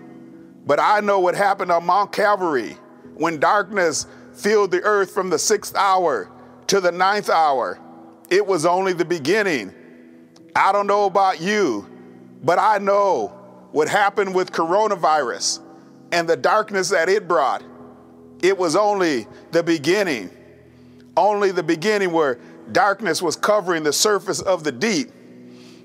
but 0.67 0.79
I 0.79 1.01
know 1.01 1.19
what 1.19 1.35
happened 1.35 1.73
on 1.73 1.85
Mount 1.85 2.13
Calvary 2.13 2.77
when 3.15 3.41
darkness 3.41 4.07
filled 4.35 4.71
the 4.71 4.83
earth 4.83 5.13
from 5.13 5.31
the 5.31 5.39
sixth 5.39 5.77
hour 5.77 6.31
to 6.69 6.81
the 6.81 6.93
ninth 6.93 7.31
hour. 7.31 7.79
It 8.31 8.47
was 8.47 8.65
only 8.65 8.93
the 8.93 9.05
beginning. 9.05 9.73
I 10.57 10.73
don't 10.73 10.87
know 10.87 11.05
about 11.05 11.41
you, 11.41 11.89
but 12.43 12.59
I 12.59 12.79
know 12.79 13.29
what 13.73 13.89
happened 13.89 14.35
with 14.35 14.53
coronavirus 14.53 15.61
and 16.13 16.29
the 16.29 16.37
darkness 16.37 16.91
that 16.91 17.09
it 17.09 17.27
brought. 17.27 17.63
It 18.43 18.57
was 18.57 18.77
only 18.77 19.27
the 19.51 19.63
beginning, 19.63 20.31
only 21.17 21.53
the 21.53 21.63
beginning 21.63 22.13
where 22.13 22.39
darkness 22.71 23.23
was 23.23 23.37
covering 23.37 23.83
the 23.83 23.93
surface 23.93 24.41
of 24.41 24.65
the 24.65 24.73
deep. 24.73 25.11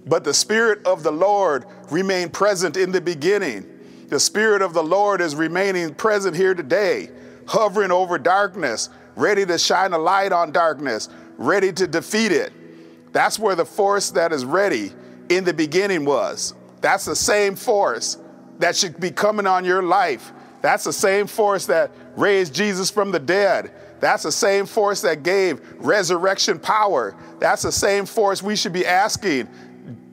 But 0.06 0.24
the 0.24 0.34
Spirit 0.34 0.86
of 0.86 1.04
the 1.04 1.12
Lord 1.12 1.66
remained 1.92 2.34
present 2.34 2.78
in 2.78 2.92
the 2.92 3.02
beginning. 3.02 3.66
The 4.08 4.20
Spirit 4.20 4.62
of 4.62 4.74
the 4.74 4.84
Lord 4.84 5.20
is 5.20 5.36
remaining 5.36 5.94
present 5.94 6.36
here 6.36 6.54
today 6.54 7.10
hovering 7.48 7.92
over 7.92 8.18
darkness, 8.18 8.90
ready 9.16 9.46
to 9.46 9.58
shine 9.58 9.94
a 9.94 9.98
light 9.98 10.32
on 10.32 10.52
darkness, 10.52 11.10
ready 11.38 11.72
to 11.74 11.88
defeat 11.88 12.32
it. 12.32 12.54
That's 13.14 13.40
where 13.40 13.56
the 13.56 13.66
force 13.66 14.12
that 14.12 14.32
is 14.32 14.46
ready 14.46 14.94
in 15.30 15.44
the 15.44 15.54
beginning 15.54 16.06
was. 16.06 16.54
That's 16.82 17.06
the 17.06 17.16
same 17.16 17.56
force 17.56 18.18
that 18.60 18.76
should 18.76 19.00
be 19.00 19.12
coming 19.12 19.48
on 19.48 19.66
your 19.66 19.82
life. 19.82 20.32
That's 20.62 20.84
the 20.84 20.94
same 20.94 21.28
force 21.28 21.66
that 21.68 21.92
raised 22.16 22.54
Jesus 22.54 22.90
from 22.90 23.12
the 23.12 23.20
dead. 23.20 23.72
That's 24.00 24.24
the 24.24 24.32
same 24.32 24.66
force 24.66 25.02
that 25.02 25.24
gave 25.24 25.62
resurrection 25.80 26.60
power. 26.60 27.16
That's 27.40 27.64
the 27.64 27.72
same 27.72 28.06
force 28.06 28.44
we 28.44 28.56
should 28.56 28.74
be 28.74 28.86
asking 28.86 29.48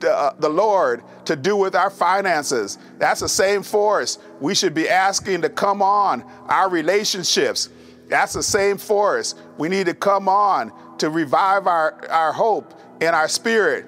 uh, 0.03 0.33
the, 0.39 0.49
Lord 0.49 1.03
to 1.25 1.35
do 1.35 1.55
with 1.57 1.75
our 1.75 1.89
finances. 1.89 2.77
That's 2.97 3.19
the 3.19 3.29
same 3.29 3.63
force 3.63 4.19
we 4.39 4.55
should 4.55 4.73
be 4.73 4.87
asking 4.87 5.41
to 5.41 5.49
come 5.49 5.81
on 5.81 6.23
our 6.47 6.69
relationships. 6.69 7.69
That's 8.07 8.33
the 8.33 8.43
same 8.43 8.77
force 8.77 9.35
we 9.57 9.69
need 9.69 9.87
to 9.87 9.93
come 9.93 10.29
on 10.29 10.71
to 10.99 11.09
revive 11.09 11.67
our, 11.67 12.07
our 12.09 12.31
hope 12.31 12.73
in 13.01 13.09
our 13.09 13.27
spirit. 13.27 13.85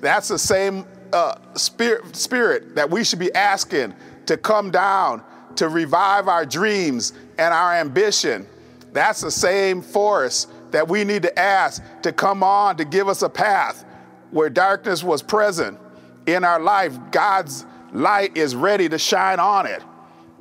That's 0.00 0.28
the 0.28 0.38
same 0.38 0.86
uh, 1.12 1.36
spirit, 1.54 2.16
spirit 2.16 2.74
that 2.74 2.90
we 2.90 3.04
should 3.04 3.18
be 3.18 3.32
asking 3.34 3.94
to 4.26 4.36
come 4.36 4.70
down 4.70 5.22
to 5.56 5.68
revive 5.68 6.28
our 6.28 6.44
dreams 6.44 7.12
and 7.38 7.54
our 7.54 7.74
ambition. 7.74 8.46
That's 8.92 9.20
the 9.20 9.30
same 9.30 9.82
force 9.82 10.46
that 10.70 10.88
we 10.88 11.04
need 11.04 11.22
to 11.22 11.38
ask 11.38 11.82
to 12.02 12.12
come 12.12 12.42
on 12.42 12.76
to 12.76 12.84
give 12.84 13.08
us 13.08 13.22
a 13.22 13.28
path 13.28 13.84
where 14.30 14.50
darkness 14.50 15.02
was 15.02 15.22
present 15.22 15.78
in 16.26 16.44
our 16.44 16.60
life. 16.60 16.96
God's 17.10 17.64
light 17.92 18.36
is 18.36 18.54
ready 18.54 18.88
to 18.88 18.98
shine 18.98 19.40
on 19.40 19.66
it. 19.66 19.82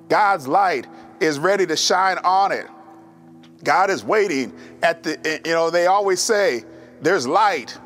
God's 0.08 0.48
light 0.48 0.88
is 1.20 1.40
ready 1.40 1.66
to 1.68 1.76
shine 1.76 2.18
on 2.20 2.52
it. 2.52 2.68
God 3.64 3.90
is 3.90 4.04
waiting 4.04 4.54
at 4.82 5.04
the, 5.04 5.42
you 5.46 5.52
know, 5.52 5.70
they 5.70 5.88
always 5.88 6.22
say 6.22 6.64
there's 7.02 7.28
light. 7.28 7.78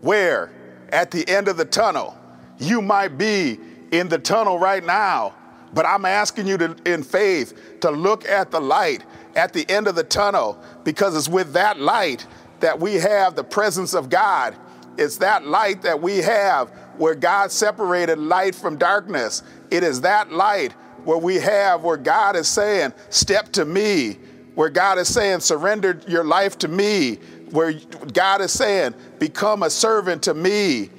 Where? 0.00 0.50
At 0.90 1.10
the 1.10 1.28
end 1.28 1.48
of 1.48 1.56
the 1.56 1.64
tunnel. 1.64 2.16
You 2.58 2.82
might 2.82 3.18
be 3.18 3.58
in 3.90 4.08
the 4.08 4.18
tunnel 4.18 4.58
right 4.58 4.84
now, 4.84 5.34
but 5.72 5.86
I'm 5.86 6.04
asking 6.04 6.46
you 6.46 6.58
to, 6.58 6.76
in 6.86 7.02
faith, 7.02 7.80
to 7.80 7.90
look 7.90 8.26
at 8.26 8.50
the 8.50 8.60
light 8.60 9.04
at 9.36 9.52
the 9.52 9.68
end 9.70 9.86
of 9.86 9.94
the 9.94 10.04
tunnel 10.04 10.58
because 10.84 11.16
it's 11.16 11.28
with 11.28 11.52
that 11.52 11.78
light 11.78 12.26
that 12.60 12.78
we 12.78 12.94
have 12.94 13.34
the 13.34 13.44
presence 13.44 13.94
of 13.94 14.10
God. 14.10 14.56
It's 14.96 15.18
that 15.18 15.46
light 15.46 15.82
that 15.82 16.00
we 16.00 16.18
have 16.18 16.68
where 16.98 17.14
God 17.14 17.50
separated 17.50 18.18
light 18.18 18.54
from 18.54 18.76
darkness. 18.76 19.42
It 19.70 19.82
is 19.82 20.02
that 20.02 20.32
light 20.32 20.72
where 21.04 21.18
we 21.18 21.36
have 21.36 21.82
where 21.82 21.96
God 21.96 22.36
is 22.36 22.48
saying, 22.48 22.92
Step 23.08 23.52
to 23.52 23.64
me, 23.64 24.18
where 24.54 24.68
God 24.68 24.98
is 24.98 25.12
saying, 25.12 25.40
Surrender 25.40 26.00
your 26.06 26.24
life 26.24 26.58
to 26.58 26.68
me, 26.68 27.16
where 27.50 27.72
God 28.12 28.40
is 28.40 28.52
saying, 28.52 28.94
Become 29.18 29.62
a 29.62 29.70
servant 29.70 30.22
to 30.24 30.34
me 30.34 30.90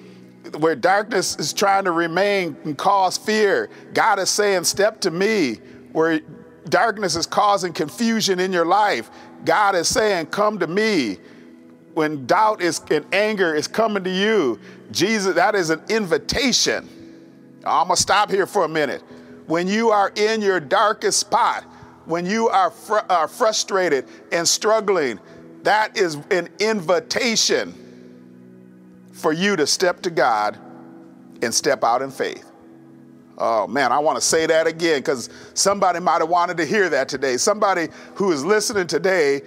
where 0.58 0.76
darkness 0.76 1.38
is 1.38 1.54
trying 1.54 1.86
to 1.86 1.92
remain 1.92 2.56
and 2.64 2.78
cause 2.78 3.18
fear, 3.18 3.70
God 3.94 4.20
is 4.20 4.30
saying, 4.30 4.64
Step 4.64 5.02
to 5.02 5.12
me. 5.12 5.56
Where 5.92 6.22
darkness 6.70 7.16
is 7.16 7.26
causing 7.26 7.74
confusion 7.74 8.40
in 8.40 8.54
your 8.54 8.66
life, 8.66 9.10
God 9.46 9.76
is 9.76 9.88
saying, 9.88 10.28
Come 10.28 10.60
to 10.60 10.68
me. 10.68 11.18
When 11.94 12.26
doubt 12.26 12.62
is 12.62 12.82
and 12.90 13.06
anger 13.14 13.54
is 13.54 13.68
coming 13.68 14.04
to 14.04 14.10
you, 14.10 14.60
Jesus, 14.92 15.36
that 15.36 15.56
is 15.56 15.70
an 15.70 15.82
invitation. 15.90 16.88
I'm 17.66 17.88
gonna 17.88 17.98
stop 17.98 18.30
here 18.30 18.46
for 18.46 18.64
a 18.64 18.70
minute. 18.70 19.04
When 19.48 19.68
you 19.68 19.90
are 19.90 20.12
in 20.16 20.42
your 20.42 20.60
darkest 20.60 21.20
spot, 21.20 21.64
when 22.06 22.26
you 22.26 22.50
are, 22.50 22.72
fr- 22.72 23.06
are 23.10 23.28
frustrated 23.28 24.06
and 24.32 24.48
struggling, 24.48 25.20
that 25.64 25.98
is 25.98 26.16
an 26.32 26.50
invitation 26.60 27.76
for 29.12 29.34
you 29.34 29.56
to 29.56 29.68
step 29.68 30.02
to 30.02 30.10
God 30.10 30.58
and 31.42 31.54
step 31.54 31.84
out 31.84 32.02
in 32.02 32.10
faith. 32.12 32.46
Oh 33.38 33.68
man, 33.68 33.92
I 33.92 34.00
want 34.00 34.18
to 34.18 34.22
say 34.22 34.46
that 34.46 34.68
again 34.68 35.00
because 35.00 35.30
somebody 35.54 36.00
might 36.00 36.20
have 36.20 36.30
wanted 36.30 36.58
to 36.58 36.66
hear 36.66 36.90
that 36.90 37.10
today. 37.10 37.38
Somebody 37.38 37.90
who 38.16 38.32
is 38.32 38.46
listening 38.46 38.88
today, 38.88 39.42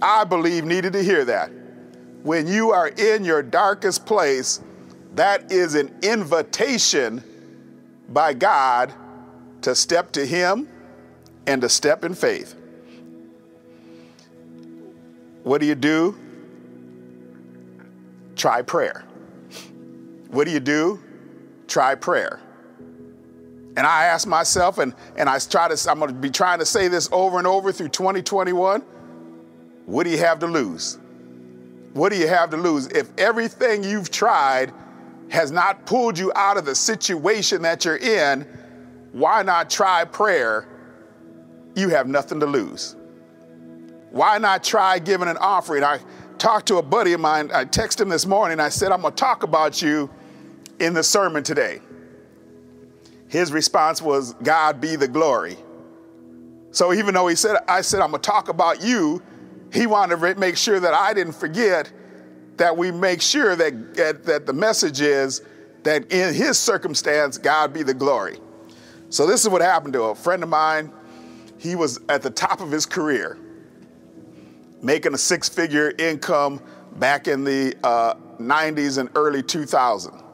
I 0.00 0.24
believe, 0.24 0.64
needed 0.64 0.92
to 0.94 1.02
hear 1.02 1.24
that. 1.26 1.50
When 2.24 2.48
you 2.48 2.70
are 2.70 2.88
in 2.88 3.22
your 3.22 3.42
darkest 3.42 4.06
place, 4.06 4.62
that 5.14 5.52
is 5.52 5.74
an 5.74 5.94
invitation 6.00 7.22
by 8.08 8.32
God 8.32 8.94
to 9.60 9.74
step 9.74 10.10
to 10.12 10.24
Him 10.24 10.66
and 11.46 11.60
to 11.60 11.68
step 11.68 12.02
in 12.02 12.14
faith. 12.14 12.54
What 15.42 15.60
do 15.60 15.66
you 15.66 15.74
do? 15.74 16.18
Try 18.36 18.62
prayer. 18.62 19.04
What 20.28 20.46
do 20.46 20.50
you 20.50 20.60
do? 20.60 21.02
Try 21.68 21.94
prayer. 21.94 22.40
And 23.76 23.86
I 23.86 24.04
ask 24.04 24.26
myself, 24.26 24.78
and, 24.78 24.94
and 25.18 25.28
I 25.28 25.38
try 25.40 25.68
to, 25.68 25.90
I'm 25.90 25.98
going 25.98 26.08
to 26.08 26.14
be 26.14 26.30
trying 26.30 26.60
to 26.60 26.66
say 26.66 26.88
this 26.88 27.06
over 27.12 27.36
and 27.36 27.46
over 27.46 27.70
through 27.70 27.88
2021. 27.90 28.80
What 29.84 30.04
do 30.04 30.10
you 30.10 30.18
have 30.18 30.38
to 30.38 30.46
lose? 30.46 30.98
What 31.94 32.12
do 32.12 32.18
you 32.18 32.28
have 32.28 32.50
to 32.50 32.56
lose? 32.56 32.88
If 32.88 33.10
everything 33.18 33.82
you've 33.82 34.10
tried 34.10 34.72
has 35.30 35.50
not 35.50 35.86
pulled 35.86 36.18
you 36.18 36.30
out 36.36 36.56
of 36.56 36.64
the 36.64 36.74
situation 36.74 37.62
that 37.62 37.84
you're 37.84 37.96
in, 37.96 38.42
why 39.12 39.42
not 39.42 39.70
try 39.70 40.04
prayer? 40.04 40.68
You 41.74 41.88
have 41.88 42.06
nothing 42.06 42.40
to 42.40 42.46
lose. 42.46 42.94
Why 44.10 44.38
not 44.38 44.62
try 44.62 44.98
giving 44.98 45.28
an 45.28 45.38
offering? 45.38 45.82
I 45.82 45.98
talked 46.38 46.68
to 46.68 46.76
a 46.76 46.82
buddy 46.82 47.14
of 47.14 47.20
mine. 47.20 47.50
I 47.52 47.64
texted 47.64 48.02
him 48.02 48.10
this 48.10 48.26
morning. 48.26 48.60
I 48.60 48.68
said, 48.68 48.92
I'm 48.92 49.00
going 49.00 49.14
to 49.14 49.16
talk 49.16 49.42
about 49.42 49.80
you 49.80 50.10
in 50.78 50.94
the 50.94 51.02
sermon 51.02 51.42
today. 51.42 51.80
His 53.28 53.50
response 53.50 54.02
was, 54.02 54.34
God 54.34 54.80
be 54.80 54.96
the 54.96 55.08
glory. 55.08 55.56
So 56.70 56.92
even 56.92 57.14
though 57.14 57.28
he 57.28 57.36
said, 57.36 57.56
I 57.68 57.80
said, 57.80 58.00
I'm 58.00 58.10
gonna 58.10 58.22
talk 58.22 58.48
about 58.48 58.82
you, 58.82 59.22
he 59.74 59.86
wanted 59.86 60.20
to 60.20 60.34
make 60.36 60.56
sure 60.56 60.80
that 60.80 60.94
I 60.94 61.12
didn't 61.12 61.34
forget 61.34 61.90
that 62.56 62.76
we 62.76 62.92
make 62.92 63.20
sure 63.20 63.56
that, 63.56 63.94
that, 63.94 64.46
the 64.46 64.52
message 64.52 65.00
is 65.00 65.42
that 65.82 66.10
in 66.12 66.32
his 66.32 66.58
circumstance, 66.58 67.36
God 67.36 67.72
be 67.72 67.82
the 67.82 67.94
glory. 67.94 68.38
So 69.10 69.26
this 69.26 69.42
is 69.42 69.48
what 69.48 69.60
happened 69.60 69.92
to 69.94 70.04
a 70.04 70.14
friend 70.14 70.42
of 70.42 70.48
mine. 70.48 70.92
He 71.58 71.74
was 71.74 72.00
at 72.08 72.22
the 72.22 72.30
top 72.30 72.60
of 72.60 72.70
his 72.70 72.86
career, 72.86 73.38
making 74.82 75.14
a 75.14 75.18
six 75.18 75.48
figure 75.48 75.92
income 75.98 76.60
back 76.96 77.26
in 77.26 77.42
the 77.42 77.74
uh, 77.82 78.14
90s 78.38 78.98
and 78.98 79.10
early 79.16 79.42
2000s 79.42 80.24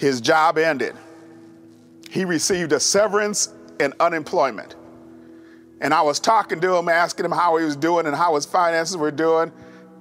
his 0.00 0.22
job 0.22 0.56
ended. 0.56 0.96
He 2.08 2.24
received 2.24 2.72
a 2.72 2.80
severance 2.80 3.50
and 3.78 3.92
unemployment. 4.00 4.74
And 5.80 5.94
I 5.94 6.02
was 6.02 6.20
talking 6.20 6.60
to 6.60 6.76
him, 6.76 6.88
asking 6.88 7.24
him 7.24 7.32
how 7.32 7.56
he 7.56 7.64
was 7.64 7.76
doing 7.76 8.06
and 8.06 8.14
how 8.14 8.34
his 8.34 8.44
finances 8.44 8.96
were 8.96 9.10
doing. 9.10 9.50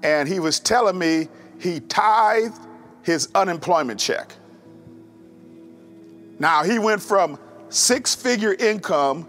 And 0.03 0.27
he 0.27 0.39
was 0.39 0.59
telling 0.59 0.97
me 0.97 1.29
he 1.59 1.79
tithed 1.79 2.59
his 3.03 3.29
unemployment 3.35 3.99
check. 3.99 4.33
Now, 6.37 6.63
he 6.63 6.79
went 6.79 7.01
from 7.01 7.37
six 7.69 8.15
figure 8.15 8.53
income 8.53 9.27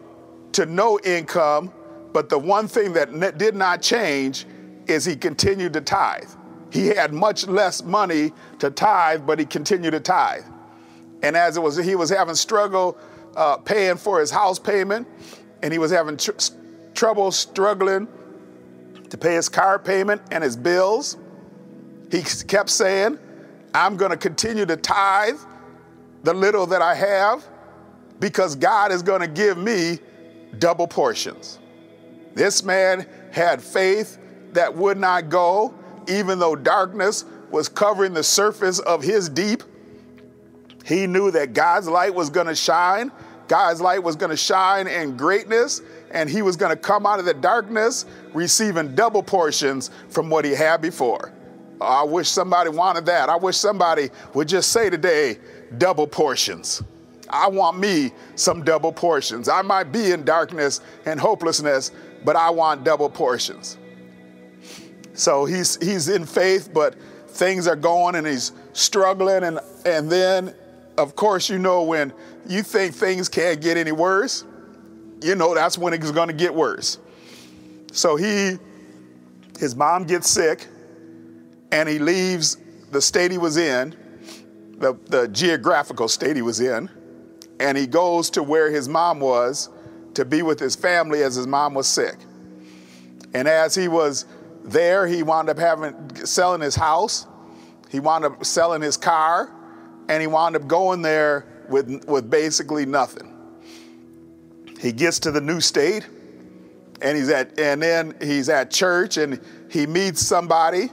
to 0.52 0.66
no 0.66 0.98
income, 1.00 1.72
but 2.12 2.28
the 2.28 2.38
one 2.38 2.68
thing 2.68 2.92
that 2.94 3.38
did 3.38 3.54
not 3.54 3.82
change 3.82 4.46
is 4.86 5.04
he 5.04 5.16
continued 5.16 5.72
to 5.74 5.80
tithe. 5.80 6.28
He 6.72 6.86
had 6.88 7.12
much 7.12 7.46
less 7.46 7.82
money 7.82 8.32
to 8.58 8.70
tithe, 8.70 9.26
but 9.26 9.38
he 9.38 9.44
continued 9.44 9.92
to 9.92 10.00
tithe. 10.00 10.44
And 11.22 11.36
as 11.36 11.56
it 11.56 11.60
was, 11.60 11.76
he 11.76 11.96
was 11.96 12.10
having 12.10 12.34
struggle 12.34 12.96
uh, 13.36 13.56
paying 13.58 13.96
for 13.96 14.20
his 14.20 14.30
house 14.30 14.58
payment, 14.58 15.06
and 15.62 15.72
he 15.72 15.78
was 15.78 15.90
having 15.90 16.16
tr- 16.16 16.30
trouble 16.94 17.30
struggling 17.30 18.08
to 19.08 19.18
pay 19.18 19.34
his 19.34 19.48
car 19.48 19.78
payment 19.78 20.22
and 20.30 20.42
his 20.42 20.56
bills. 20.56 21.16
He 22.10 22.22
kept 22.46 22.70
saying, 22.70 23.18
I'm 23.74 23.96
going 23.96 24.10
to 24.10 24.16
continue 24.16 24.66
to 24.66 24.76
tithe 24.76 25.38
the 26.22 26.34
little 26.34 26.66
that 26.66 26.82
I 26.82 26.94
have 26.94 27.46
because 28.18 28.54
God 28.54 28.92
is 28.92 29.02
going 29.02 29.20
to 29.20 29.28
give 29.28 29.56
me 29.56 29.98
double 30.58 30.86
portions. 30.86 31.58
This 32.34 32.62
man 32.62 33.06
had 33.32 33.62
faith 33.62 34.18
that 34.52 34.74
would 34.74 34.98
not 34.98 35.28
go, 35.28 35.74
even 36.08 36.38
though 36.38 36.56
darkness 36.56 37.24
was 37.50 37.68
covering 37.68 38.12
the 38.12 38.22
surface 38.22 38.78
of 38.80 39.02
his 39.02 39.28
deep. 39.28 39.62
He 40.84 41.06
knew 41.06 41.30
that 41.30 41.52
God's 41.52 41.88
light 41.88 42.14
was 42.14 42.30
going 42.30 42.46
to 42.46 42.54
shine. 42.54 43.12
God's 43.50 43.80
light 43.80 44.00
was 44.00 44.14
going 44.14 44.30
to 44.30 44.36
shine 44.36 44.86
in 44.86 45.16
greatness, 45.16 45.82
and 46.12 46.30
he 46.30 46.40
was 46.40 46.54
going 46.54 46.70
to 46.70 46.80
come 46.80 47.04
out 47.04 47.18
of 47.18 47.24
the 47.24 47.34
darkness 47.34 48.06
receiving 48.32 48.94
double 48.94 49.24
portions 49.24 49.90
from 50.08 50.30
what 50.30 50.44
he 50.44 50.52
had 50.52 50.80
before. 50.80 51.32
I 51.80 52.04
wish 52.04 52.28
somebody 52.28 52.70
wanted 52.70 53.06
that. 53.06 53.28
I 53.28 53.34
wish 53.34 53.56
somebody 53.56 54.10
would 54.34 54.46
just 54.46 54.70
say 54.70 54.88
today, 54.88 55.38
double 55.78 56.06
portions. 56.06 56.80
I 57.28 57.48
want 57.48 57.76
me 57.76 58.12
some 58.36 58.62
double 58.62 58.92
portions. 58.92 59.48
I 59.48 59.62
might 59.62 59.90
be 59.90 60.12
in 60.12 60.24
darkness 60.24 60.80
and 61.04 61.18
hopelessness, 61.18 61.90
but 62.24 62.36
I 62.36 62.50
want 62.50 62.84
double 62.84 63.10
portions. 63.10 63.78
So 65.14 65.44
he's 65.44 65.76
he's 65.82 66.08
in 66.08 66.24
faith, 66.24 66.72
but 66.72 66.94
things 67.26 67.66
are 67.66 67.74
going 67.74 68.14
and 68.14 68.28
he's 68.28 68.52
struggling 68.74 69.42
and 69.42 69.58
and 69.84 70.08
then 70.08 70.54
of 71.00 71.16
course, 71.16 71.48
you 71.48 71.58
know 71.58 71.82
when 71.82 72.12
you 72.46 72.62
think 72.62 72.94
things 72.94 73.28
can't 73.28 73.60
get 73.60 73.76
any 73.76 73.92
worse, 73.92 74.44
you 75.22 75.34
know 75.34 75.54
that's 75.54 75.76
when 75.76 75.92
it's 75.92 76.10
going 76.10 76.28
to 76.28 76.34
get 76.34 76.54
worse. 76.54 76.98
So 77.92 78.16
he, 78.16 78.58
his 79.58 79.76
mom 79.76 80.04
gets 80.04 80.28
sick, 80.30 80.66
and 81.72 81.88
he 81.88 81.98
leaves 81.98 82.56
the 82.90 83.00
state 83.00 83.30
he 83.30 83.38
was 83.38 83.56
in, 83.56 83.94
the, 84.78 84.94
the 85.06 85.28
geographical 85.28 86.08
state 86.08 86.36
he 86.36 86.42
was 86.42 86.60
in, 86.60 86.88
and 87.60 87.76
he 87.76 87.86
goes 87.86 88.30
to 88.30 88.42
where 88.42 88.70
his 88.70 88.88
mom 88.88 89.20
was 89.20 89.68
to 90.14 90.24
be 90.24 90.42
with 90.42 90.58
his 90.58 90.74
family 90.74 91.22
as 91.22 91.34
his 91.34 91.46
mom 91.46 91.74
was 91.74 91.86
sick. 91.86 92.16
And 93.34 93.46
as 93.46 93.74
he 93.74 93.86
was 93.86 94.24
there, 94.64 95.06
he 95.06 95.22
wound 95.22 95.48
up 95.50 95.58
having 95.58 95.94
selling 96.26 96.60
his 96.60 96.74
house, 96.74 97.26
he 97.90 98.00
wound 98.00 98.24
up 98.24 98.44
selling 98.44 98.82
his 98.82 98.96
car, 98.96 99.52
and 100.08 100.20
he 100.20 100.26
wound 100.26 100.56
up 100.56 100.66
going 100.66 101.02
there 101.02 101.46
with, 101.70 102.04
with 102.06 102.28
basically 102.28 102.84
nothing. 102.84 103.36
He 104.80 104.92
gets 104.92 105.18
to 105.20 105.30
the 105.30 105.40
new 105.40 105.60
state, 105.60 106.06
and 107.02 107.16
he's 107.16 107.28
at 107.30 107.58
and 107.58 107.82
then 107.82 108.14
he's 108.20 108.48
at 108.48 108.70
church 108.70 109.16
and 109.16 109.40
he 109.70 109.86
meets 109.86 110.20
somebody 110.20 110.90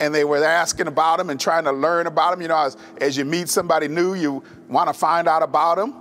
and 0.00 0.14
they 0.14 0.24
were 0.24 0.42
asking 0.44 0.86
about 0.86 1.20
him 1.20 1.30
and 1.30 1.40
trying 1.40 1.64
to 1.64 1.72
learn 1.72 2.06
about 2.06 2.34
him. 2.34 2.42
You 2.42 2.48
know, 2.48 2.58
as, 2.58 2.76
as 3.00 3.16
you 3.16 3.24
meet 3.24 3.48
somebody 3.48 3.88
new, 3.88 4.14
you 4.14 4.42
want 4.68 4.88
to 4.88 4.94
find 4.94 5.28
out 5.28 5.42
about 5.42 5.78
him. 5.78 5.94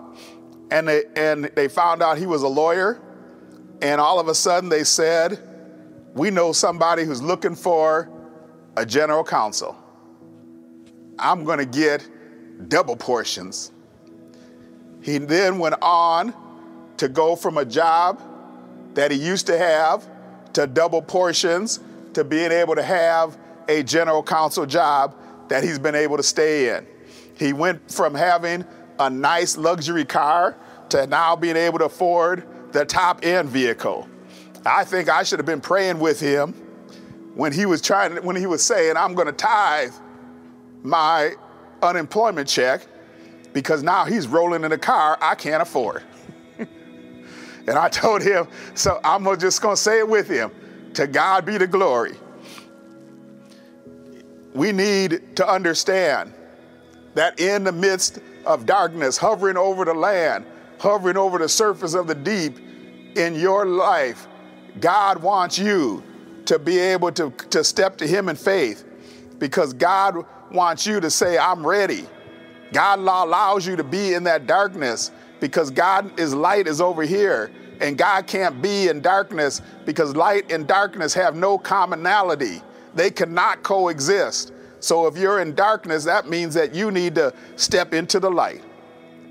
And 0.71 0.87
they, 0.87 1.03
and 1.15 1.45
they 1.55 1.67
found 1.67 2.01
out 2.01 2.17
he 2.17 2.25
was 2.25 2.41
a 2.43 2.47
lawyer. 2.47 2.99
And 3.81 4.01
all 4.01 4.19
of 4.19 4.27
a 4.27 4.35
sudden 4.35 4.69
they 4.69 4.83
said, 4.83 5.39
We 6.15 6.31
know 6.31 6.51
somebody 6.51 7.03
who's 7.03 7.21
looking 7.21 7.55
for 7.55 8.09
a 8.75 8.85
general 8.85 9.23
counsel. 9.23 9.77
I'm 11.19 11.43
going 11.43 11.59
to 11.59 11.65
get 11.65 12.07
double 12.69 12.95
portions. 12.95 13.71
He 15.03 15.17
then 15.17 15.59
went 15.59 15.75
on 15.81 16.33
to 16.97 17.09
go 17.09 17.35
from 17.35 17.57
a 17.57 17.65
job 17.65 18.21
that 18.93 19.11
he 19.11 19.17
used 19.17 19.47
to 19.47 19.57
have 19.57 20.07
to 20.53 20.65
double 20.65 21.01
portions 21.01 21.81
to 22.13 22.23
being 22.23 22.51
able 22.51 22.75
to 22.75 22.83
have 22.83 23.37
a 23.67 23.83
general 23.83 24.23
counsel 24.23 24.65
job 24.65 25.15
that 25.49 25.63
he's 25.63 25.77
been 25.77 25.95
able 25.95 26.17
to 26.17 26.23
stay 26.23 26.75
in. 26.75 26.87
He 27.37 27.53
went 27.53 27.91
from 27.91 28.15
having 28.15 28.65
a 28.99 29.09
nice 29.09 29.57
luxury 29.57 30.05
car 30.05 30.55
to 30.89 31.05
now 31.07 31.35
being 31.35 31.57
able 31.57 31.79
to 31.79 31.85
afford 31.85 32.47
the 32.71 32.85
top 32.85 33.25
end 33.25 33.49
vehicle. 33.49 34.07
I 34.65 34.85
think 34.85 35.09
I 35.09 35.23
should 35.23 35.39
have 35.39 35.45
been 35.45 35.61
praying 35.61 35.99
with 35.99 36.19
him 36.19 36.53
when 37.35 37.51
he 37.51 37.65
was 37.65 37.81
trying 37.81 38.15
when 38.23 38.35
he 38.35 38.45
was 38.45 38.63
saying 38.63 38.95
I'm 38.95 39.15
going 39.15 39.27
to 39.27 39.33
tithe 39.33 39.93
my 40.83 41.33
unemployment 41.81 42.47
check 42.47 42.85
because 43.53 43.83
now 43.83 44.05
he's 44.05 44.27
rolling 44.27 44.63
in 44.63 44.71
a 44.71 44.77
car 44.77 45.17
I 45.21 45.35
can't 45.35 45.61
afford. 45.61 46.03
and 46.57 47.69
I 47.69 47.89
told 47.89 48.21
him, 48.21 48.47
so 48.73 48.99
I'm 49.03 49.23
just 49.39 49.61
going 49.61 49.75
to 49.75 49.81
say 49.81 49.99
it 49.99 50.07
with 50.07 50.27
him. 50.27 50.51
To 50.95 51.07
God 51.07 51.45
be 51.45 51.57
the 51.57 51.65
glory 51.65 52.15
we 54.53 54.71
need 54.71 55.35
to 55.35 55.47
understand 55.47 56.33
that 57.15 57.39
in 57.39 57.63
the 57.63 57.71
midst 57.71 58.19
of 58.45 58.65
darkness, 58.65 59.17
hovering 59.17 59.57
over 59.57 59.85
the 59.85 59.93
land, 59.93 60.45
hovering 60.79 61.17
over 61.17 61.37
the 61.37 61.49
surface 61.49 61.93
of 61.93 62.07
the 62.07 62.15
deep 62.15 62.59
in 63.15 63.35
your 63.35 63.65
life, 63.65 64.27
God 64.79 65.21
wants 65.21 65.57
you 65.57 66.03
to 66.45 66.59
be 66.59 66.77
able 66.77 67.11
to, 67.13 67.31
to 67.51 67.63
step 67.63 67.97
to 67.97 68.07
Him 68.07 68.29
in 68.29 68.35
faith 68.35 68.83
because 69.39 69.73
God 69.73 70.25
wants 70.51 70.85
you 70.85 70.99
to 70.99 71.09
say, 71.09 71.37
I'm 71.37 71.65
ready. 71.65 72.05
God 72.73 72.99
allows 72.99 73.65
you 73.65 73.75
to 73.75 73.83
be 73.83 74.13
in 74.13 74.23
that 74.23 74.47
darkness 74.47 75.12
because 75.39 75.69
God 75.69 76.19
is 76.19 76.33
light 76.33 76.67
is 76.67 76.81
over 76.81 77.03
here 77.03 77.51
and 77.79 77.97
God 77.97 78.27
can't 78.27 78.62
be 78.62 78.88
in 78.88 79.01
darkness 79.01 79.62
because 79.86 80.15
light 80.15 80.51
and 80.51 80.67
darkness 80.67 81.13
have 81.13 81.36
no 81.36 81.57
commonality. 81.57 82.62
They 82.95 83.12
cannot 83.12 83.63
coexist. 83.63 84.53
So 84.79 85.07
if 85.07 85.17
you're 85.17 85.39
in 85.39 85.55
darkness, 85.55 86.03
that 86.05 86.27
means 86.27 86.53
that 86.55 86.73
you 86.73 86.91
need 86.91 87.15
to 87.15 87.33
step 87.55 87.93
into 87.93 88.19
the 88.19 88.29
light. 88.29 88.63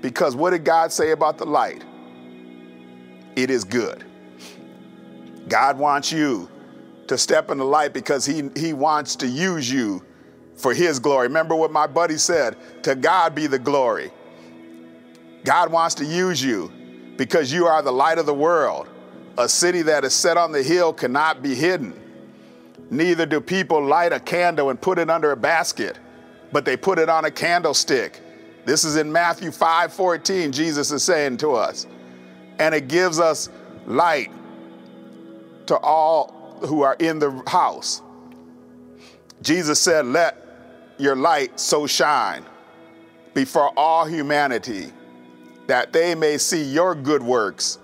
Because 0.01 0.35
what 0.35 0.51
did 0.51 0.63
God 0.63 0.91
say 0.91 1.11
about 1.11 1.37
the 1.37 1.45
light? 1.45 1.83
It 3.35 3.49
is 3.49 3.63
good. 3.63 4.03
God 5.47 5.77
wants 5.77 6.11
you 6.11 6.49
to 7.07 7.17
step 7.17 7.51
in 7.51 7.57
the 7.57 7.65
light 7.65 7.93
because 7.93 8.25
he, 8.25 8.49
he 8.55 8.73
wants 8.73 9.15
to 9.17 9.27
use 9.27 9.69
you 9.69 10.03
for 10.63 10.73
his 10.73 10.97
glory. 10.97 11.27
Remember 11.27 11.55
what 11.55 11.71
my 11.71 11.85
buddy 11.85 12.17
said 12.17 12.55
to 12.83 12.95
God 12.95 13.35
be 13.35 13.47
the 13.47 13.59
glory. 13.59 14.11
God 15.43 15.71
wants 15.71 15.93
to 15.95 16.05
use 16.05 16.41
you 16.41 16.71
because 17.17 17.51
you 17.51 17.67
are 17.67 17.81
the 17.81 17.91
light 17.91 18.17
of 18.17 18.25
the 18.25 18.33
world. 18.33 18.87
A 19.37 19.49
city 19.49 19.81
that 19.81 20.05
is 20.05 20.13
set 20.13 20.37
on 20.37 20.53
the 20.53 20.63
hill 20.63 20.93
cannot 20.93 21.43
be 21.43 21.53
hidden. 21.53 21.99
Neither 22.89 23.25
do 23.25 23.41
people 23.41 23.83
light 23.83 24.13
a 24.13 24.19
candle 24.19 24.69
and 24.69 24.79
put 24.79 24.99
it 24.99 25.09
under 25.09 25.31
a 25.31 25.35
basket, 25.35 25.99
but 26.53 26.63
they 26.63 26.77
put 26.77 26.97
it 26.97 27.09
on 27.09 27.25
a 27.25 27.31
candlestick. 27.31 28.21
This 28.65 28.85
is 28.85 28.95
in 28.95 29.11
Matthew 29.11 29.51
5 29.51 29.91
14, 29.91 30.51
Jesus 30.53 30.91
is 30.91 31.03
saying 31.03 31.37
to 31.37 31.51
us. 31.51 31.87
And 32.59 32.73
it 32.73 32.87
gives 32.87 33.19
us 33.19 33.49
light 33.85 34.31
to 35.65 35.77
all 35.77 36.57
who 36.61 36.83
are 36.83 36.95
in 36.99 37.19
the 37.19 37.43
house. 37.47 38.01
Jesus 39.41 39.81
said, 39.81 40.05
Let 40.05 40.42
your 40.97 41.15
light 41.15 41.59
so 41.59 41.87
shine 41.87 42.43
before 43.33 43.71
all 43.77 44.05
humanity 44.05 44.91
that 45.67 45.93
they 45.93 46.13
may 46.13 46.37
see 46.37 46.63
your 46.63 46.93
good 46.93 47.23
works 47.23 47.79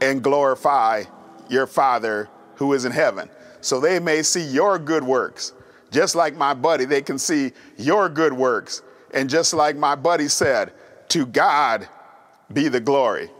and 0.00 0.22
glorify 0.22 1.04
your 1.48 1.66
Father 1.66 2.28
who 2.56 2.72
is 2.72 2.84
in 2.84 2.92
heaven 2.92 3.28
so 3.60 3.80
they 3.80 3.98
may 3.98 4.22
see 4.22 4.44
your 4.44 4.78
good 4.78 5.02
works. 5.02 5.52
Just 5.90 6.14
like 6.14 6.36
my 6.36 6.52
buddy, 6.52 6.84
they 6.84 7.00
can 7.00 7.18
see 7.18 7.52
your 7.78 8.08
good 8.08 8.32
works. 8.32 8.82
And 9.12 9.30
just 9.30 9.54
like 9.54 9.76
my 9.76 9.94
buddy 9.94 10.28
said, 10.28 10.72
to 11.08 11.24
God 11.24 11.88
be 12.52 12.68
the 12.68 12.80
glory. 12.80 13.30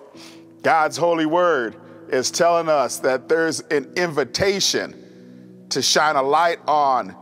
God's 0.63 0.97
holy 0.97 1.27
word 1.27 1.77
is 2.09 2.31
telling 2.31 2.69
us 2.69 2.99
that 3.01 3.29
there's 3.29 3.61
an 3.61 3.93
invitation 3.97 5.67
to 5.69 5.83
shine 5.83 6.17
a 6.17 6.23
light 6.23 6.61
on 6.67 7.15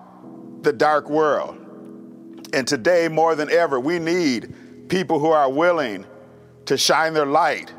the 0.63 0.73
dark 0.73 1.09
world. 1.11 1.62
And 2.53 2.67
today, 2.67 3.09
more 3.09 3.35
than 3.35 3.51
ever, 3.51 3.81
we 3.81 3.99
need 3.99 4.89
people 4.89 5.19
who 5.19 5.31
are 5.31 5.51
willing 5.51 6.05
to 6.67 6.77
shine 6.77 7.15
their 7.15 7.27
light, 7.27 7.73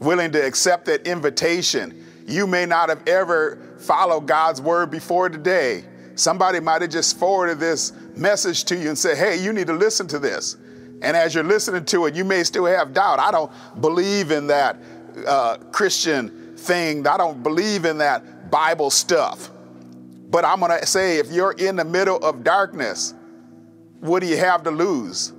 willing 0.00 0.32
to 0.32 0.46
accept 0.46 0.86
that 0.86 1.06
invitation. 1.06 2.06
You 2.26 2.46
may 2.46 2.66
not 2.66 2.88
have 2.88 3.06
ever 3.08 3.58
followed 3.78 4.26
God's 4.26 4.60
word 4.60 4.90
before 4.90 5.28
today, 5.28 5.84
somebody 6.14 6.60
might 6.60 6.82
have 6.82 6.90
just 6.90 7.18
forwarded 7.18 7.58
this 7.58 7.92
message 8.14 8.64
to 8.64 8.76
you 8.76 8.88
and 8.88 8.98
said, 8.98 9.16
hey, 9.16 9.42
you 9.42 9.52
need 9.52 9.66
to 9.66 9.72
listen 9.72 10.06
to 10.08 10.18
this. 10.18 10.56
And 11.02 11.16
as 11.16 11.34
you're 11.34 11.42
listening 11.42 11.84
to 11.86 12.06
it, 12.06 12.14
you 12.14 12.24
may 12.24 12.44
still 12.44 12.66
have 12.66 12.92
doubt. 12.92 13.18
I 13.18 13.32
don't 13.32 13.50
believe 13.80 14.30
in 14.30 14.46
that 14.46 14.76
uh, 15.26 15.56
Christian 15.72 16.56
thing. 16.56 17.06
I 17.06 17.16
don't 17.16 17.42
believe 17.42 17.84
in 17.84 17.98
that 17.98 18.50
Bible 18.50 18.90
stuff. 18.90 19.50
But 20.30 20.44
I'm 20.44 20.60
going 20.60 20.78
to 20.78 20.86
say 20.86 21.18
if 21.18 21.32
you're 21.32 21.52
in 21.52 21.76
the 21.76 21.84
middle 21.84 22.18
of 22.18 22.44
darkness, 22.44 23.14
what 24.02 24.18
do 24.20 24.26
you 24.26 24.36
have 24.36 24.64
to 24.64 24.70
lose? 24.72 25.32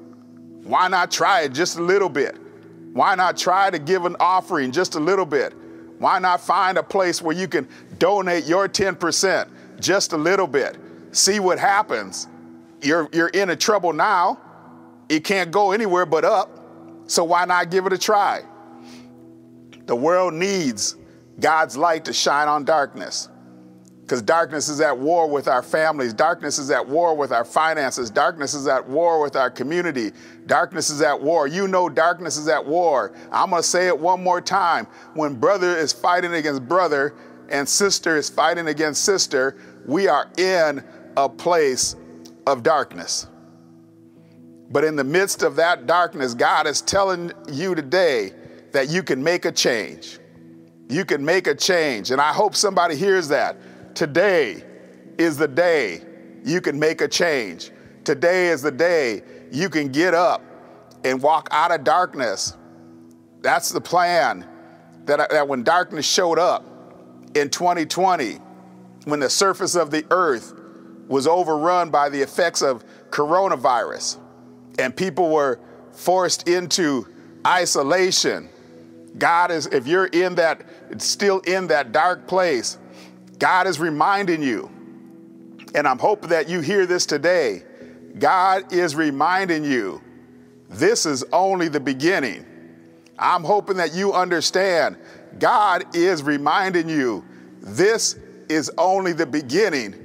Why 0.64 0.88
not 0.88 1.12
try 1.12 1.42
it 1.42 1.52
just 1.52 1.78
a 1.78 1.82
little 1.82 2.08
bit? 2.08 2.38
Why 2.94 3.14
not 3.14 3.36
try 3.36 3.70
to 3.70 3.78
give 3.78 4.06
an 4.06 4.16
offering 4.22 4.72
just 4.72 4.96
a 4.96 5.02
little 5.02 5.26
bit? 5.26 5.54
Why 6.00 6.18
not 6.18 6.40
find 6.40 6.78
a 6.78 6.84
place 6.84 7.22
where 7.22 7.36
you 7.36 7.50
can 7.50 7.68
donate 8.00 8.46
your 8.46 8.70
10%, 8.70 9.50
just 9.82 10.14
a 10.14 10.18
little 10.18 10.48
bit? 10.48 10.78
See 11.12 11.42
what 11.42 11.60
happens. 11.60 12.30
You're, 12.82 13.10
you're 13.12 13.28
in 13.28 13.50
a 13.50 13.56
trouble 13.58 13.92
now. 13.92 14.40
It 15.10 15.26
can't 15.26 15.52
go 15.52 15.74
anywhere 15.74 16.06
but 16.06 16.24
up. 16.24 16.58
So 17.08 17.26
why 17.26 17.44
not 17.44 17.70
give 17.70 17.86
it 17.86 17.92
a 17.92 17.98
try? 17.98 18.44
The 19.88 19.96
world 19.96 20.34
needs 20.34 20.96
God's 21.38 21.76
light 21.76 22.06
to 22.06 22.14
shine 22.14 22.48
on 22.48 22.64
darkness 22.64 23.28
because 24.04 24.22
darkness 24.22 24.68
is 24.68 24.82
at 24.82 24.98
war 24.98 25.30
with 25.30 25.48
our 25.48 25.64
families. 25.64 26.14
Darkness 26.14 26.60
is 26.60 26.70
at 26.70 26.86
war 26.86 27.16
with 27.16 27.32
our 27.32 27.46
finances. 27.46 28.10
Darkness 28.10 28.54
is 28.54 28.68
at 28.68 28.86
war 28.86 29.22
with 29.22 29.38
our 29.38 29.50
community. 29.50 30.12
Darkness 30.46 30.90
is 30.90 31.02
at 31.02 31.20
war. 31.20 31.48
You 31.48 31.70
know, 31.70 31.88
darkness 31.88 32.36
is 32.36 32.50
at 32.50 32.66
war. 32.66 33.14
I'm 33.32 33.52
going 33.52 33.62
to 33.62 33.68
say 33.68 33.88
it 33.88 33.98
one 33.98 34.22
more 34.22 34.42
time. 34.42 34.88
When 35.14 35.36
brother 35.36 35.78
is 35.78 35.94
fighting 35.94 36.34
against 36.34 36.68
brother 36.68 37.16
and 37.48 37.68
sister 37.68 38.18
is 38.18 38.30
fighting 38.30 38.68
against 38.68 39.06
sister, 39.06 39.56
we 39.86 40.10
are 40.10 40.30
in 40.38 40.84
a 41.16 41.30
place 41.30 41.96
of 42.46 42.62
darkness. 42.62 43.28
But 44.70 44.84
in 44.84 44.98
the 44.98 45.04
midst 45.06 45.44
of 45.44 45.56
that 45.56 45.88
darkness, 45.88 46.34
God 46.34 46.68
is 46.68 46.82
telling 46.82 47.32
you 47.50 47.74
today 47.74 48.34
that 48.74 48.90
you 48.90 49.02
can 49.02 49.24
make 49.24 49.46
a 49.46 49.52
change. 49.52 50.20
You 50.90 51.06
can 51.06 51.24
make 51.24 51.48
a 51.48 51.56
change. 51.56 52.12
And 52.12 52.20
I 52.20 52.34
hope 52.34 52.54
somebody 52.54 52.98
hears 52.98 53.30
that 53.30 53.56
Today 53.96 54.64
is 55.18 55.38
the 55.38 55.48
day 55.48 56.02
you 56.44 56.62
can 56.62 56.80
make 56.80 57.02
a 57.02 57.08
change. 57.08 57.72
Today 58.04 58.50
is 58.50 58.62
the 58.62 58.72
day 58.72 59.22
you 59.52 59.70
can 59.70 59.90
get 59.90 60.14
up 60.14 60.42
and 61.04 61.22
walk 61.22 61.48
out 61.52 61.72
of 61.72 61.84
darkness. 61.84 62.58
That's 63.42 63.72
the 63.72 63.82
plan. 63.82 64.48
That, 65.06 65.30
that 65.30 65.48
when 65.48 65.64
darkness 65.64 66.06
showed 66.06 66.40
up, 66.40 66.74
in 67.36 67.50
2020 67.50 68.40
when 69.06 69.20
the 69.20 69.30
surface 69.30 69.76
of 69.76 69.92
the 69.92 70.06
earth 70.12 70.54
was 71.08 71.28
overrun 71.28 71.90
by 71.90 72.10
the 72.10 72.22
effects 72.22 72.62
of 72.62 72.84
coronavirus 73.10 74.20
and 74.80 74.96
people 74.96 75.30
were 75.30 75.60
forced 75.92 76.48
into 76.48 77.08
isolation. 77.46 78.50
God 79.18 79.52
is, 79.52 79.68
if 79.68 79.86
you're 79.86 80.06
in 80.08 80.36
that, 80.36 80.66
still 80.98 81.40
in 81.42 81.68
that 81.68 81.92
dark 81.92 82.28
place, 82.28 82.78
God 83.40 83.68
is 83.68 83.80
reminding 83.80 84.42
you, 84.42 84.70
and 85.76 85.88
I'm 85.88 86.00
hoping 86.00 86.30
that 86.30 86.50
you 86.50 86.62
hear 86.62 86.86
this 86.86 87.06
today. 87.06 87.64
God 88.18 88.72
is 88.72 88.96
reminding 88.96 89.64
you, 89.64 90.02
this 90.70 91.06
is 91.06 91.24
only 91.34 91.68
the 91.68 91.80
beginning. 91.80 92.46
I'm 93.18 93.44
hoping 93.44 93.78
that 93.78 93.94
you 93.94 94.14
understand, 94.14 94.98
God 95.40 95.96
is 95.96 96.24
reminding 96.24 96.90
you, 96.90 97.26
this 97.60 98.18
is 98.50 98.72
only 98.78 99.14
the 99.14 99.26
beginning. 99.26 99.96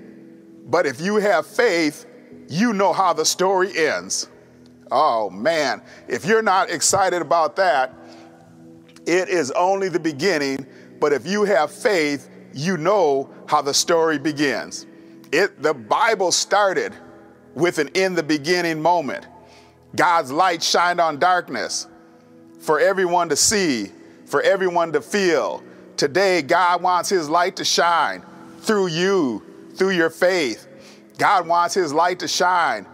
But 0.66 0.86
if 0.86 1.00
you 1.00 1.16
have 1.16 1.46
faith, 1.46 2.06
you 2.48 2.72
know 2.72 2.92
how 2.92 3.12
the 3.12 3.24
story 3.24 3.76
ends. 3.76 4.28
Oh 4.90 5.28
man, 5.28 5.82
if 6.08 6.24
you're 6.24 6.42
not 6.42 6.70
excited 6.70 7.20
about 7.20 7.56
that, 7.56 7.94
it 9.06 9.28
is 9.28 9.50
only 9.52 9.88
the 9.88 10.00
beginning. 10.00 10.66
But 11.00 11.12
if 11.12 11.26
you 11.26 11.44
have 11.44 11.70
faith, 11.70 12.28
you 12.58 12.76
know 12.76 13.30
how 13.46 13.62
the 13.62 13.72
story 13.72 14.18
begins. 14.18 14.84
It, 15.30 15.62
the 15.62 15.72
Bible 15.72 16.32
started 16.32 16.92
with 17.54 17.78
an 17.78 17.88
in 17.94 18.14
the 18.14 18.22
beginning 18.22 18.82
moment. 18.82 19.26
God's 19.94 20.32
light 20.32 20.62
shined 20.62 21.00
on 21.00 21.18
darkness 21.18 21.86
for 22.58 22.80
everyone 22.80 23.28
to 23.28 23.36
see, 23.36 23.92
for 24.26 24.42
everyone 24.42 24.92
to 24.92 25.00
feel. 25.00 25.62
Today, 25.96 26.42
God 26.42 26.82
wants 26.82 27.08
His 27.08 27.28
light 27.28 27.56
to 27.56 27.64
shine 27.64 28.24
through 28.60 28.88
you, 28.88 29.42
through 29.74 29.90
your 29.90 30.10
faith. 30.10 30.66
God 31.16 31.46
wants 31.46 31.74
His 31.74 31.92
light 31.92 32.18
to 32.20 32.28
shine 32.28 32.86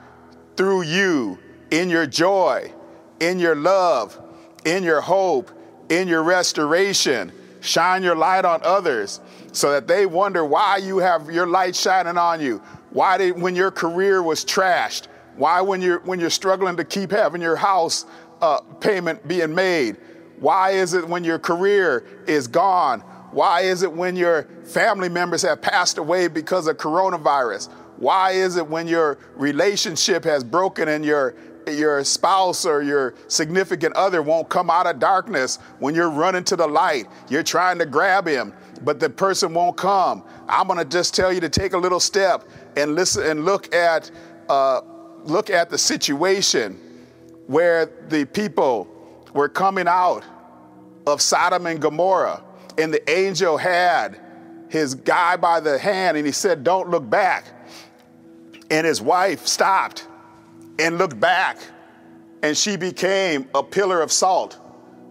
through 0.56 0.82
you 0.82 1.38
in 1.70 1.88
your 1.88 2.06
joy, 2.06 2.70
in 3.18 3.38
your 3.38 3.56
love, 3.56 4.20
in 4.66 4.82
your 4.82 5.00
hope, 5.00 5.50
in 5.88 6.06
your 6.06 6.22
restoration. 6.22 7.32
Shine 7.60 8.02
your 8.02 8.14
light 8.14 8.44
on 8.44 8.60
others 8.62 9.20
so 9.54 9.70
that 9.70 9.86
they 9.86 10.04
wonder 10.04 10.44
why 10.44 10.78
you 10.78 10.98
have 10.98 11.30
your 11.30 11.46
light 11.46 11.76
shining 11.76 12.18
on 12.18 12.40
you. 12.40 12.58
Why 12.90 13.16
did 13.16 13.40
when 13.40 13.54
your 13.54 13.70
career 13.70 14.22
was 14.22 14.44
trashed? 14.44 15.06
Why 15.36 15.60
when 15.60 15.80
you're 15.80 16.00
when 16.00 16.20
you're 16.20 16.30
struggling 16.30 16.76
to 16.76 16.84
keep 16.84 17.10
having 17.10 17.40
your 17.40 17.56
house 17.56 18.04
uh, 18.42 18.60
payment 18.80 19.26
being 19.26 19.54
made? 19.54 19.96
Why 20.38 20.72
is 20.72 20.92
it 20.94 21.08
when 21.08 21.24
your 21.24 21.38
career 21.38 22.04
is 22.26 22.48
gone? 22.48 23.00
Why 23.30 23.62
is 23.62 23.82
it 23.82 23.92
when 23.92 24.16
your 24.16 24.44
family 24.64 25.08
members 25.08 25.42
have 25.42 25.62
passed 25.62 25.98
away 25.98 26.28
because 26.28 26.66
of 26.66 26.76
coronavirus? 26.76 27.70
Why 27.96 28.32
is 28.32 28.56
it 28.56 28.66
when 28.66 28.86
your 28.86 29.18
relationship 29.34 30.24
has 30.24 30.42
broken 30.44 30.88
and 30.88 31.04
your 31.04 31.34
your 31.66 32.04
spouse 32.04 32.66
or 32.66 32.82
your 32.82 33.14
significant 33.28 33.96
other 33.96 34.20
won't 34.20 34.48
come 34.50 34.68
out 34.68 34.86
of 34.86 34.98
darkness 34.98 35.58
when 35.78 35.94
you're 35.94 36.10
running 36.10 36.44
to 36.44 36.56
the 36.56 36.66
light? 36.66 37.06
You're 37.28 37.42
trying 37.44 37.78
to 37.78 37.86
grab 37.86 38.26
him, 38.26 38.52
but 38.84 39.00
the 39.00 39.10
person 39.10 39.54
won't 39.54 39.76
come. 39.76 40.24
I'm 40.48 40.66
going 40.66 40.78
to 40.78 40.84
just 40.84 41.14
tell 41.14 41.32
you 41.32 41.40
to 41.40 41.48
take 41.48 41.72
a 41.72 41.78
little 41.78 42.00
step 42.00 42.44
and 42.76 42.94
listen 42.94 43.24
and 43.24 43.44
look 43.44 43.74
at 43.74 44.10
uh, 44.48 44.82
look 45.24 45.48
at 45.48 45.70
the 45.70 45.78
situation 45.78 46.78
where 47.46 47.86
the 48.08 48.26
people 48.26 48.88
were 49.32 49.48
coming 49.48 49.88
out 49.88 50.22
of 51.06 51.20
Sodom 51.20 51.66
and 51.66 51.80
Gomorrah, 51.80 52.42
and 52.78 52.92
the 52.92 53.10
angel 53.10 53.56
had 53.56 54.20
his 54.68 54.94
guy 54.94 55.36
by 55.36 55.60
the 55.60 55.78
hand, 55.78 56.16
and 56.16 56.26
he 56.26 56.32
said, 56.32 56.64
"Don't 56.64 56.90
look 56.90 57.08
back." 57.08 57.44
And 58.70 58.86
his 58.86 59.00
wife 59.00 59.46
stopped 59.46 60.06
and 60.78 60.98
looked 60.98 61.18
back, 61.18 61.58
and 62.42 62.56
she 62.56 62.76
became 62.76 63.48
a 63.54 63.62
pillar 63.62 64.00
of 64.00 64.10
salt. 64.10 64.58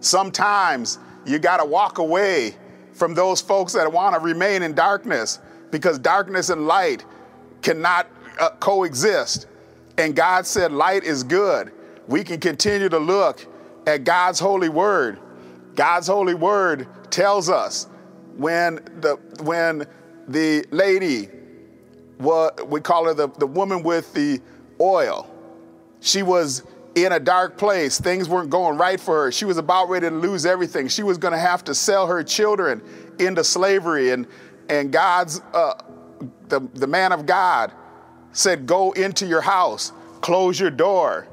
Sometimes 0.00 0.98
you 1.24 1.38
got 1.38 1.58
to 1.58 1.64
walk 1.64 1.98
away 1.98 2.56
from 2.94 3.14
those 3.14 3.40
folks 3.40 3.72
that 3.74 3.92
want 3.92 4.14
to 4.14 4.20
remain 4.20 4.62
in 4.62 4.72
darkness 4.72 5.40
because 5.70 5.98
darkness 5.98 6.50
and 6.50 6.66
light 6.66 7.04
cannot 7.62 8.08
uh, 8.38 8.50
coexist. 8.60 9.46
And 9.98 10.14
God 10.14 10.46
said, 10.46 10.72
Light 10.72 11.04
is 11.04 11.22
good. 11.22 11.72
We 12.06 12.24
can 12.24 12.40
continue 12.40 12.88
to 12.88 12.98
look 12.98 13.46
at 13.86 14.04
God's 14.04 14.38
holy 14.38 14.68
word. 14.68 15.18
God's 15.74 16.06
holy 16.06 16.34
word 16.34 16.86
tells 17.10 17.48
us 17.50 17.88
when 18.36 18.76
the, 19.00 19.18
when 19.42 19.86
the 20.28 20.64
lady, 20.70 21.28
what 22.18 22.68
we 22.68 22.80
call 22.80 23.06
her 23.06 23.14
the, 23.14 23.28
the 23.28 23.46
woman 23.46 23.82
with 23.82 24.12
the 24.14 24.40
oil, 24.80 25.30
she 26.00 26.22
was 26.22 26.62
in 26.94 27.12
a 27.12 27.20
dark 27.20 27.56
place. 27.58 28.00
Things 28.00 28.28
weren't 28.28 28.50
going 28.50 28.78
right 28.78 29.00
for 29.00 29.24
her. 29.24 29.32
She 29.32 29.44
was 29.44 29.58
about 29.58 29.88
ready 29.88 30.08
to 30.08 30.14
lose 30.14 30.46
everything. 30.46 30.88
She 30.88 31.02
was 31.02 31.18
going 31.18 31.32
to 31.32 31.38
have 31.38 31.64
to 31.64 31.74
sell 31.74 32.06
her 32.06 32.22
children 32.22 32.82
into 33.18 33.42
slavery. 33.44 34.10
And, 34.10 34.26
and 34.68 34.92
God's, 34.92 35.40
uh, 35.52 35.74
the, 36.48 36.60
the 36.74 36.86
man 36.86 37.12
of 37.12 37.26
God 37.26 37.72
said, 38.32 38.66
Go 38.66 38.92
into 38.92 39.26
your 39.26 39.40
house, 39.40 39.92
close 40.20 40.58
your 40.58 40.70
door, 40.70 41.28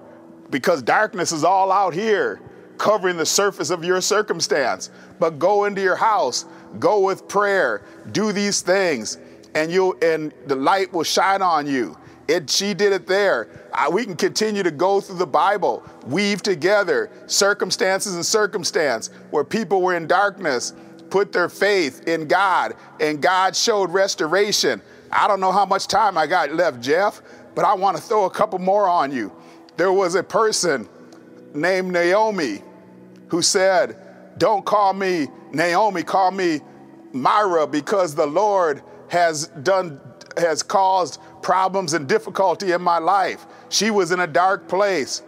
because 0.50 0.82
darkness 0.82 1.32
is 1.32 1.44
all 1.44 1.72
out 1.72 1.94
here 1.94 2.42
covering 2.82 3.16
the 3.16 3.26
surface 3.26 3.70
of 3.70 3.84
your 3.84 4.02
circumstance. 4.02 4.90
But 5.20 5.38
go 5.38 5.66
into 5.66 5.82
your 5.82 5.96
house, 5.96 6.46
go 6.80 7.00
with 7.02 7.28
prayer, 7.28 7.84
do 8.12 8.32
these 8.32 8.62
things, 8.62 9.20
and 9.54 9.72
you 9.72 9.98
and 10.02 10.34
the 10.48 10.56
light 10.56 10.92
will 10.92 11.04
shine 11.04 11.44
on 11.44 11.68
you. 11.68 11.96
It, 12.28 12.50
she 12.50 12.74
did 12.74 12.92
it 12.92 13.06
there. 13.06 13.61
I, 13.74 13.90
we 13.90 14.06
can 14.06 14.16
continue 14.16 14.64
to 14.64 14.72
go 14.72 15.02
through 15.02 15.18
the 15.18 15.28
Bible, 15.28 15.84
weave 16.06 16.42
together 16.42 17.10
circumstances 17.28 18.16
and 18.16 18.26
circumstance 18.26 19.10
where 19.30 19.44
people 19.44 19.82
were 19.82 19.96
in 19.96 20.08
darkness, 20.08 20.74
put 21.10 21.32
their 21.32 21.50
faith 21.50 22.08
in 22.08 22.28
God, 22.28 22.76
and 23.00 23.22
God 23.22 23.56
showed 23.56 23.92
restoration. 23.92 24.82
I 25.12 25.28
don't 25.28 25.40
know 25.40 25.52
how 25.52 25.66
much 25.66 25.88
time 25.88 26.18
I 26.18 26.28
got 26.28 26.54
left, 26.54 26.82
Jeff, 26.82 27.22
but 27.56 27.66
I 27.66 27.74
want 27.74 27.98
to 27.98 28.04
throw 28.04 28.26
a 28.26 28.30
couple 28.30 28.60
more 28.60 28.88
on 28.88 29.12
you. 29.12 29.32
There 29.78 29.92
was 29.92 30.16
a 30.16 30.24
person 30.24 30.88
named 31.54 31.92
Naomi 31.92 32.62
who 33.28 33.42
said, 33.42 33.98
Don't 34.38 34.66
call 34.66 34.94
me 34.94 35.28
Naomi, 35.52 36.04
call 36.04 36.32
me 36.32 36.62
Myra, 37.14 37.68
because 37.68 38.16
the 38.16 38.26
Lord 38.26 38.82
has 39.10 39.48
done 39.48 40.00
has 40.38 40.64
caused 40.64 41.20
problems 41.42 41.94
and 41.94 42.08
difficulty 42.08 42.72
in 42.72 42.82
my 42.82 42.98
life. 42.98 43.46
She 43.70 43.92
was 43.92 44.12
in 44.12 44.20
a 44.20 44.28
dark 44.28 44.68
place. 44.68 45.24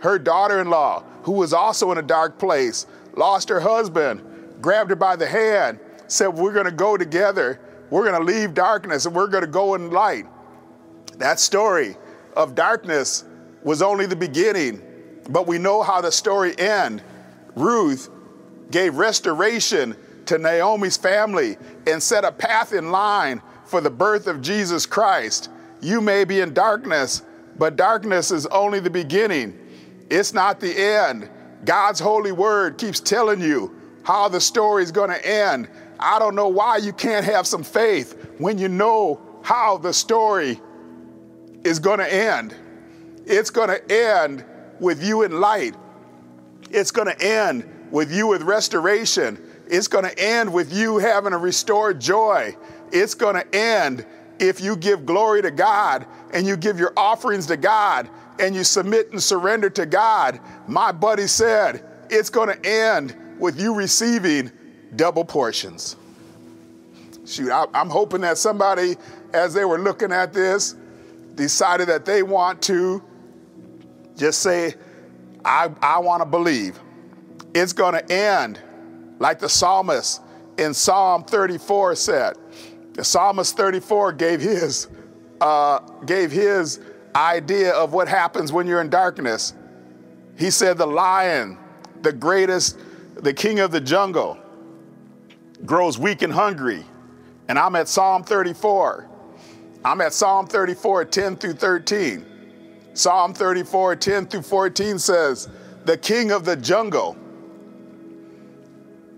Her 0.00 0.18
daughter-in-law, 0.18 1.04
who 1.22 1.32
was 1.32 1.52
also 1.52 1.92
in 1.92 1.98
a 1.98 2.02
dark 2.02 2.38
place, 2.38 2.86
lost 3.16 3.48
her 3.48 3.60
husband, 3.60 4.22
grabbed 4.60 4.90
her 4.90 4.96
by 4.96 5.16
the 5.16 5.26
hand, 5.26 5.80
said, 6.06 6.28
We're 6.28 6.52
gonna 6.52 6.70
go 6.70 6.96
together 6.96 7.60
we're 7.90 8.04
going 8.04 8.20
to 8.20 8.32
leave 8.32 8.54
darkness 8.54 9.06
and 9.06 9.14
we're 9.14 9.28
going 9.28 9.44
to 9.44 9.50
go 9.50 9.74
in 9.74 9.90
light. 9.90 10.26
That 11.16 11.40
story 11.40 11.96
of 12.36 12.54
darkness 12.54 13.24
was 13.62 13.82
only 13.82 14.06
the 14.06 14.16
beginning, 14.16 14.82
but 15.30 15.46
we 15.46 15.58
know 15.58 15.82
how 15.82 16.00
the 16.00 16.12
story 16.12 16.58
ends. 16.58 17.02
Ruth 17.54 18.08
gave 18.70 18.96
restoration 18.96 19.96
to 20.26 20.38
Naomi's 20.38 20.96
family 20.96 21.56
and 21.86 22.02
set 22.02 22.24
a 22.24 22.30
path 22.30 22.72
in 22.72 22.90
line 22.90 23.42
for 23.64 23.80
the 23.80 23.90
birth 23.90 24.26
of 24.26 24.42
Jesus 24.42 24.86
Christ. 24.86 25.50
You 25.80 26.00
may 26.00 26.24
be 26.24 26.40
in 26.40 26.54
darkness, 26.54 27.22
but 27.58 27.76
darkness 27.76 28.30
is 28.30 28.46
only 28.46 28.80
the 28.80 28.90
beginning. 28.90 29.58
It's 30.10 30.32
not 30.32 30.60
the 30.60 30.76
end. 30.76 31.28
God's 31.64 32.00
holy 32.00 32.32
word 32.32 32.78
keeps 32.78 33.00
telling 33.00 33.40
you 33.40 33.74
how 34.04 34.28
the 34.28 34.40
story 34.40 34.82
is 34.82 34.92
going 34.92 35.10
to 35.10 35.26
end 35.26 35.68
I 35.98 36.18
don't 36.18 36.34
know 36.34 36.48
why 36.48 36.76
you 36.76 36.92
can't 36.92 37.24
have 37.24 37.46
some 37.46 37.64
faith 37.64 38.30
when 38.38 38.58
you 38.58 38.68
know 38.68 39.20
how 39.42 39.78
the 39.78 39.92
story 39.92 40.60
is 41.64 41.78
going 41.78 41.98
to 41.98 42.12
end. 42.12 42.54
It's 43.26 43.50
going 43.50 43.68
to 43.68 43.92
end 43.92 44.44
with 44.78 45.02
you 45.02 45.22
in 45.22 45.40
light. 45.40 45.74
It's 46.70 46.90
going 46.90 47.08
to 47.08 47.20
end 47.20 47.68
with 47.90 48.12
you 48.12 48.28
with 48.28 48.42
restoration. 48.42 49.38
It's 49.66 49.88
going 49.88 50.04
to 50.04 50.18
end 50.18 50.52
with 50.52 50.72
you 50.72 50.98
having 50.98 51.32
a 51.32 51.38
restored 51.38 52.00
joy. 52.00 52.56
It's 52.92 53.14
going 53.14 53.34
to 53.34 53.54
end 53.54 54.06
if 54.38 54.60
you 54.60 54.76
give 54.76 55.06
glory 55.06 55.42
to 55.42 55.50
God 55.50 56.06
and 56.32 56.46
you 56.46 56.56
give 56.56 56.78
your 56.78 56.92
offerings 56.96 57.46
to 57.46 57.56
God 57.56 58.08
and 58.38 58.54
you 58.54 58.64
submit 58.64 59.10
and 59.12 59.22
surrender 59.22 59.70
to 59.70 59.86
God. 59.86 60.40
My 60.66 60.92
buddy 60.92 61.26
said, 61.26 61.84
it's 62.10 62.30
going 62.30 62.48
to 62.48 62.68
end 62.68 63.16
with 63.38 63.60
you 63.60 63.74
receiving 63.74 64.50
double 64.96 65.24
portions. 65.24 65.96
Shoot, 67.26 67.50
I, 67.50 67.66
I'm 67.74 67.90
hoping 67.90 68.22
that 68.22 68.38
somebody, 68.38 68.96
as 69.34 69.52
they 69.52 69.64
were 69.64 69.78
looking 69.78 70.12
at 70.12 70.32
this, 70.32 70.76
decided 71.34 71.88
that 71.88 72.04
they 72.04 72.22
want 72.22 72.62
to 72.62 73.02
just 74.16 74.40
say, 74.40 74.74
I, 75.44 75.70
I 75.80 75.98
want 75.98 76.22
to 76.22 76.26
believe. 76.26 76.78
It's 77.54 77.72
going 77.72 77.94
to 77.94 78.12
end 78.12 78.60
like 79.18 79.38
the 79.38 79.48
psalmist 79.48 80.20
in 80.58 80.74
Psalm 80.74 81.24
34 81.24 81.96
said. 81.96 82.36
Psalmist 83.04 83.56
34 83.56 84.12
gave 84.12 84.40
his, 84.40 84.88
uh, 85.40 85.80
gave 86.04 86.32
his 86.32 86.80
idea 87.14 87.72
of 87.72 87.92
what 87.92 88.08
happens 88.08 88.52
when 88.52 88.66
you're 88.66 88.80
in 88.80 88.90
darkness. 88.90 89.54
He 90.36 90.50
said, 90.50 90.78
The 90.78 90.86
lion, 90.86 91.58
the 92.02 92.12
greatest, 92.12 92.78
the 93.14 93.32
king 93.32 93.60
of 93.60 93.70
the 93.70 93.80
jungle, 93.80 94.38
grows 95.64 95.98
weak 95.98 96.22
and 96.22 96.32
hungry. 96.32 96.84
And 97.48 97.58
I'm 97.58 97.74
at 97.76 97.88
Psalm 97.88 98.22
34. 98.22 99.08
I'm 99.84 100.00
at 100.00 100.12
Psalm 100.12 100.46
34, 100.46 101.04
10 101.04 101.36
through 101.36 101.54
13. 101.54 102.26
Psalm 102.94 103.32
34, 103.32 103.96
10 103.96 104.26
through 104.26 104.42
14 104.42 104.98
says, 104.98 105.48
The 105.84 105.96
king 105.96 106.30
of 106.30 106.44
the 106.44 106.56
jungle 106.56 107.16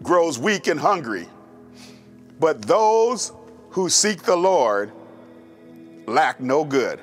grows 0.03 0.39
weak 0.39 0.67
and 0.67 0.79
hungry, 0.79 1.27
but 2.39 2.63
those 2.63 3.33
who 3.71 3.89
seek 3.89 4.23
the 4.23 4.37
Lord 4.37 4.93
lack 6.07 6.41
no 6.41 6.65
good. 6.65 7.01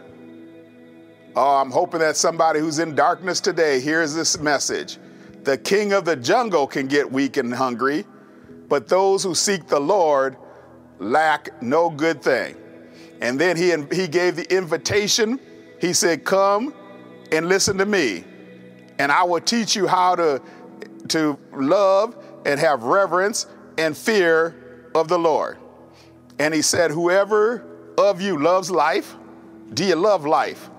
Oh, 1.35 1.57
I'm 1.57 1.71
hoping 1.71 1.99
that 1.99 2.17
somebody 2.17 2.59
who's 2.59 2.79
in 2.79 2.95
darkness 2.95 3.39
today 3.39 3.79
hears 3.79 4.13
this 4.13 4.39
message. 4.39 4.97
The 5.43 5.57
king 5.57 5.93
of 5.93 6.03
the 6.03 6.15
jungle 6.15 6.67
can 6.67 6.87
get 6.87 7.09
weak 7.09 7.37
and 7.37 7.53
hungry, 7.53 8.05
but 8.67 8.87
those 8.87 9.23
who 9.23 9.33
seek 9.35 9.67
the 9.67 9.79
Lord 9.79 10.35
lack 10.99 11.61
no 11.61 11.89
good 11.89 12.21
thing. 12.21 12.57
And 13.21 13.39
then 13.39 13.55
he, 13.55 13.73
he 13.95 14.07
gave 14.07 14.35
the 14.35 14.51
invitation. 14.53 15.39
He 15.79 15.93
said, 15.93 16.25
Come 16.25 16.73
and 17.31 17.47
listen 17.47 17.77
to 17.77 17.85
me, 17.85 18.23
and 18.99 19.11
I 19.11 19.23
will 19.23 19.41
teach 19.41 19.75
you 19.75 19.87
how 19.87 20.15
to, 20.15 20.41
to 21.09 21.37
love 21.53 22.17
and 22.45 22.59
have 22.59 22.83
reverence 22.83 23.47
and 23.77 23.95
fear 23.95 24.89
of 24.95 25.07
the 25.07 25.19
Lord. 25.19 25.57
And 26.39 26.53
he 26.53 26.61
said, 26.61 26.91
Whoever 26.91 27.65
of 27.97 28.21
you 28.21 28.41
loves 28.41 28.69
life, 28.69 29.15
do 29.73 29.83
you 29.83 29.95
love 29.95 30.25
life? 30.25 30.69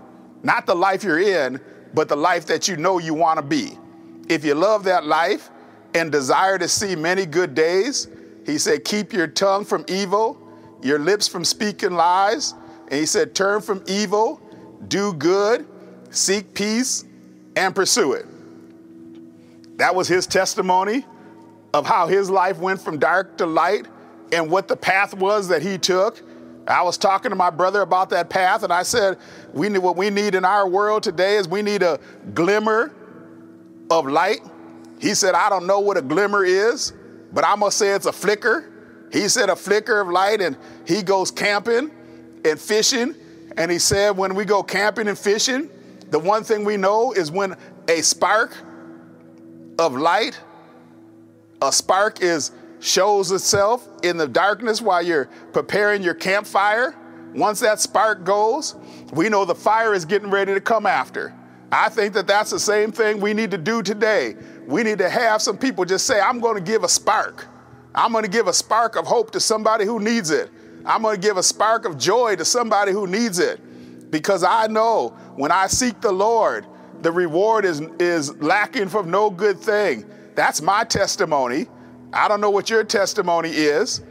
Not 0.42 0.66
the 0.66 0.74
life 0.74 1.02
you're 1.02 1.18
in, 1.18 1.60
but 1.94 2.08
the 2.08 2.16
life 2.16 2.46
that 2.46 2.68
you 2.68 2.76
know 2.76 2.98
you 2.98 3.14
want 3.14 3.38
to 3.38 3.42
be. 3.42 3.76
If 4.28 4.44
you 4.44 4.54
love 4.54 4.84
that 4.84 5.04
life 5.04 5.50
and 5.94 6.12
desire 6.12 6.58
to 6.58 6.68
see 6.68 6.94
many 6.94 7.26
good 7.26 7.54
days, 7.54 8.08
he 8.46 8.58
said, 8.58 8.84
Keep 8.84 9.12
your 9.12 9.26
tongue 9.26 9.64
from 9.64 9.84
evil, 9.88 10.40
your 10.82 10.98
lips 10.98 11.26
from 11.26 11.44
speaking 11.44 11.92
lies. 11.92 12.54
And 12.88 13.00
he 13.00 13.06
said, 13.06 13.34
Turn 13.34 13.60
from 13.60 13.82
evil, 13.86 14.40
do 14.86 15.12
good, 15.12 15.66
seek 16.10 16.54
peace, 16.54 17.04
and 17.56 17.74
pursue 17.74 18.12
it. 18.12 18.26
That 19.78 19.94
was 19.94 20.08
his 20.08 20.26
testimony 20.26 21.04
of 21.74 21.86
how 21.86 22.06
his 22.06 22.30
life 22.30 22.58
went 22.58 22.80
from 22.80 22.98
dark 22.98 23.38
to 23.38 23.46
light 23.46 23.86
and 24.32 24.50
what 24.50 24.68
the 24.68 24.76
path 24.76 25.14
was 25.14 25.48
that 25.48 25.62
he 25.62 25.78
took. 25.78 26.20
I 26.66 26.82
was 26.82 26.98
talking 26.98 27.30
to 27.30 27.36
my 27.36 27.48
brother 27.50 27.80
about 27.80 28.10
that 28.10 28.28
path, 28.28 28.62
and 28.62 28.72
I 28.72 28.82
said, 28.82 29.18
we 29.54 29.70
need, 29.70 29.78
what 29.78 29.96
we 29.96 30.10
need 30.10 30.34
in 30.34 30.44
our 30.44 30.68
world 30.68 31.02
today 31.02 31.36
is 31.36 31.48
we 31.48 31.62
need 31.62 31.82
a 31.82 31.98
glimmer 32.34 32.94
of 33.90 34.06
light. 34.06 34.40
He 35.00 35.14
said, 35.14 35.34
I 35.34 35.48
don't 35.48 35.66
know 35.66 35.80
what 35.80 35.96
a 35.96 36.02
glimmer 36.02 36.44
is, 36.44 36.92
but 37.32 37.44
I'm 37.44 37.60
gonna 37.60 37.72
say 37.72 37.90
it's 37.94 38.06
a 38.06 38.12
flicker. 38.12 38.70
He 39.10 39.28
said 39.28 39.48
a 39.48 39.56
flicker 39.56 40.00
of 40.00 40.08
light, 40.08 40.42
and 40.42 40.58
he 40.86 41.02
goes 41.02 41.30
camping 41.30 41.90
and 42.44 42.60
fishing. 42.60 43.14
And 43.56 43.70
he 43.70 43.78
said, 43.78 44.16
when 44.16 44.34
we 44.34 44.44
go 44.44 44.62
camping 44.62 45.08
and 45.08 45.18
fishing, 45.18 45.70
the 46.10 46.18
one 46.18 46.44
thing 46.44 46.64
we 46.64 46.76
know 46.76 47.12
is 47.12 47.30
when 47.30 47.56
a 47.88 48.02
spark 48.02 48.54
of 49.78 49.94
light, 49.94 50.38
a 51.62 51.72
spark 51.72 52.20
is 52.20 52.52
shows 52.80 53.32
itself 53.32 53.88
in 54.02 54.16
the 54.16 54.28
darkness 54.28 54.80
while 54.80 55.02
you're 55.02 55.26
preparing 55.52 56.02
your 56.02 56.14
campfire. 56.14 56.94
Once 57.34 57.60
that 57.60 57.80
spark 57.80 58.24
goes, 58.24 58.74
we 59.12 59.28
know 59.28 59.44
the 59.44 59.54
fire 59.54 59.94
is 59.94 60.04
getting 60.04 60.30
ready 60.30 60.54
to 60.54 60.60
come 60.60 60.86
after. 60.86 61.34
I 61.70 61.88
think 61.90 62.14
that 62.14 62.26
that's 62.26 62.50
the 62.50 62.58
same 62.58 62.92
thing 62.92 63.20
we 63.20 63.34
need 63.34 63.50
to 63.50 63.58
do 63.58 63.82
today. 63.82 64.36
We 64.66 64.82
need 64.82 64.98
to 64.98 65.10
have 65.10 65.42
some 65.42 65.58
people 65.58 65.84
just 65.84 66.06
say, 66.06 66.18
I'm 66.20 66.40
going 66.40 66.56
to 66.56 66.62
give 66.62 66.82
a 66.82 66.88
spark. 66.88 67.46
I'm 67.94 68.12
going 68.12 68.24
to 68.24 68.30
give 68.30 68.46
a 68.46 68.52
spark 68.52 68.96
of 68.96 69.06
hope 69.06 69.32
to 69.32 69.40
somebody 69.40 69.84
who 69.84 70.00
needs 70.00 70.30
it. 70.30 70.50
I'm 70.86 71.02
going 71.02 71.20
to 71.20 71.20
give 71.20 71.36
a 71.36 71.42
spark 71.42 71.84
of 71.84 71.98
joy 71.98 72.36
to 72.36 72.44
somebody 72.44 72.92
who 72.92 73.06
needs 73.06 73.38
it. 73.38 73.60
Because 74.10 74.42
I 74.42 74.66
know 74.68 75.10
when 75.36 75.52
I 75.52 75.66
seek 75.66 76.00
the 76.00 76.12
Lord, 76.12 76.66
the 77.02 77.12
reward 77.12 77.64
is, 77.64 77.80
is 77.98 78.34
lacking 78.36 78.88
from 78.88 79.10
no 79.10 79.28
good 79.30 79.58
thing. 79.58 80.04
That's 80.34 80.62
my 80.62 80.84
testimony. 80.84 81.66
I 82.12 82.28
don't 82.28 82.40
know 82.40 82.50
what 82.50 82.70
your 82.70 82.84
testimony 82.84 83.50
is. 83.50 84.02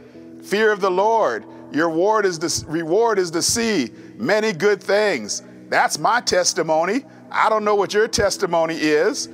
Fear 0.42 0.72
of 0.72 0.80
the 0.80 0.90
Lord. 0.90 1.44
Your 1.72 1.88
reward 1.88 2.24
is 2.24 2.38
to, 2.38 2.66
reward 2.70 3.18
is 3.18 3.30
to 3.32 3.42
see 3.42 3.90
many 4.16 4.52
good 4.52 4.82
things. 4.82 5.42
That's 5.68 5.98
my 5.98 6.20
testimony. 6.20 7.04
I 7.30 7.48
don't 7.50 7.64
know 7.64 7.74
what 7.74 7.92
your 7.92 8.08
testimony 8.08 8.76
is. 8.76 9.28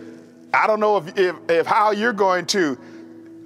I 0.53 0.67
don't 0.67 0.81
know 0.81 0.97
if, 0.97 1.17
if, 1.17 1.37
if 1.49 1.67
how 1.67 1.93
you're 1.93 2.13
going 2.13 2.47
to 2.47 2.79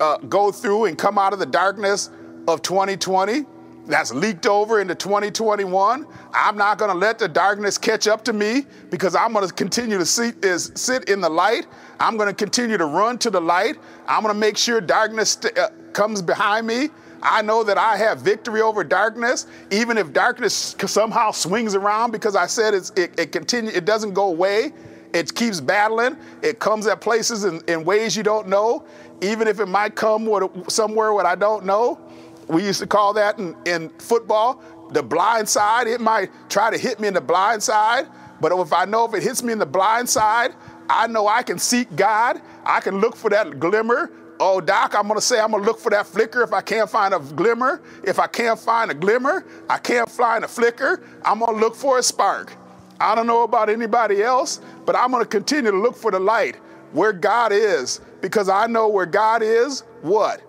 uh, 0.01 0.19
go 0.19 0.51
through 0.51 0.87
and 0.87 0.97
come 0.97 1.19
out 1.19 1.33
of 1.33 1.39
the 1.39 1.47
darkness 1.47 2.11
of 2.47 2.63
2020 2.63 3.45
that's 3.89 4.13
leaked 4.13 4.47
over 4.47 4.81
into 4.81 4.95
2021. 4.95 6.07
I'm 6.35 6.57
not 6.57 6.79
going 6.79 6.91
to 6.91 6.97
let 6.97 7.19
the 7.19 7.27
darkness 7.27 7.79
catch 7.79 8.07
up 8.07 8.23
to 8.27 8.35
me 8.35 8.67
because 8.91 9.15
I'm 9.15 9.33
going 9.33 9.49
to 9.49 9.53
continue 9.53 9.97
to 9.97 10.05
sit, 10.05 10.45
is, 10.45 10.71
sit 10.75 11.09
in 11.09 11.23
the 11.23 11.31
light. 11.31 11.67
I'm 12.01 12.17
going 12.17 12.29
to 12.29 12.35
continue 12.35 12.77
to 12.79 12.87
run 12.87 13.19
to 13.19 13.31
the 13.31 13.41
light. 13.41 13.77
I'm 14.07 14.23
going 14.23 14.35
to 14.35 14.39
make 14.39 14.57
sure 14.57 14.81
darkness 14.81 15.31
st- 15.31 15.59
uh, 15.59 15.71
comes 15.93 16.23
behind 16.23 16.67
me. 16.67 16.91
I 17.23 17.43
know 17.43 17.65
that 17.65 17.79
I 17.79 17.97
have 17.97 18.21
victory 18.21 18.61
over 18.61 18.85
darkness, 18.85 19.47
even 19.73 19.99
if 19.99 20.13
darkness 20.13 20.77
somehow 20.87 21.33
swings 21.33 21.75
around 21.75 22.13
because 22.13 22.37
I 22.37 22.47
said 22.47 22.75
it, 22.75 22.91
it 22.97 23.33
continue, 23.33 23.73
it 23.73 23.85
doesn't 23.85 24.15
go 24.15 24.29
away. 24.29 24.73
It 25.13 25.35
keeps 25.35 25.61
battling. 25.61 26.17
It 26.43 26.61
comes 26.61 26.87
at 26.87 27.01
places 27.01 27.45
in, 27.45 27.61
in 27.67 27.85
ways 27.85 28.17
you 28.17 28.23
don't 28.23 28.47
know, 28.47 28.85
even 29.21 29.49
if 29.49 29.59
it 29.59 29.67
might 29.67 29.97
come 29.97 30.27
with, 30.27 30.71
somewhere 30.71 31.13
what 31.13 31.27
I 31.27 31.35
don't 31.35 31.65
know. 31.65 31.99
We 32.47 32.65
used 32.65 32.81
to 32.81 32.87
call 32.87 33.13
that 33.15 33.39
in, 33.39 33.57
in 33.67 33.89
football 33.99 34.63
the 34.93 35.03
blind 35.03 35.49
side. 35.49 35.87
It 35.87 36.01
might 36.01 36.31
try 36.49 36.71
to 36.71 36.79
hit 36.79 37.01
me 37.01 37.09
in 37.09 37.15
the 37.15 37.21
blind 37.21 37.63
side, 37.63 38.07
but 38.41 38.53
if 38.53 38.73
I 38.73 38.85
know 38.85 39.05
if 39.07 39.15
it 39.15 39.23
hits 39.23 39.43
me 39.43 39.53
in 39.53 39.59
the 39.59 39.67
blind 39.67 40.09
side, 40.09 40.55
I 40.88 41.07
know 41.07 41.29
I 41.29 41.42
can 41.42 41.59
seek 41.59 41.94
God. 41.96 42.40
I 42.64 42.81
can 42.81 43.01
look 43.01 43.16
for 43.16 43.31
that 43.31 43.61
glimmer. 43.61 44.11
Oh, 44.40 44.61
Doc, 44.61 44.94
I'm 44.94 45.09
gonna 45.09 45.20
say 45.20 45.40
I'm 45.40 45.51
gonna 45.51 45.64
look 45.64 45.81
for 45.81 45.90
that 45.90 46.07
flicker 46.07 46.42
if 46.42 46.53
I 46.53 46.61
can't 46.61 46.88
find 46.88 47.12
a 47.12 47.18
glimmer. 47.18 47.83
If 48.05 48.18
I 48.18 48.27
can't 48.27 48.59
find 48.59 48.90
a 48.90 48.94
glimmer, 48.94 49.44
I 49.68 49.79
can't 49.79 50.09
find 50.09 50.44
a 50.44 50.48
flicker, 50.48 51.03
I'm 51.24 51.40
gonna 51.40 51.59
look 51.59 51.74
for 51.74 51.98
a 51.98 52.03
spark. 52.03 52.53
I 53.01 53.14
don't 53.14 53.27
know 53.27 53.42
about 53.42 53.68
anybody 53.68 54.22
else, 54.22 54.61
but 54.87 54.96
I'm 54.96 55.11
gonna 55.11 55.27
continue 55.27 55.70
to 55.70 55.77
look 55.77 55.96
for 55.96 56.11
the 56.11 56.20
light 56.20 56.57
where 56.92 57.12
God 57.12 57.53
is 57.53 58.01
because 58.20 58.48
I 58.48 58.66
know 58.66 58.88
where 58.88 59.07
God 59.07 59.42
is, 59.42 59.81
what? 60.03 60.42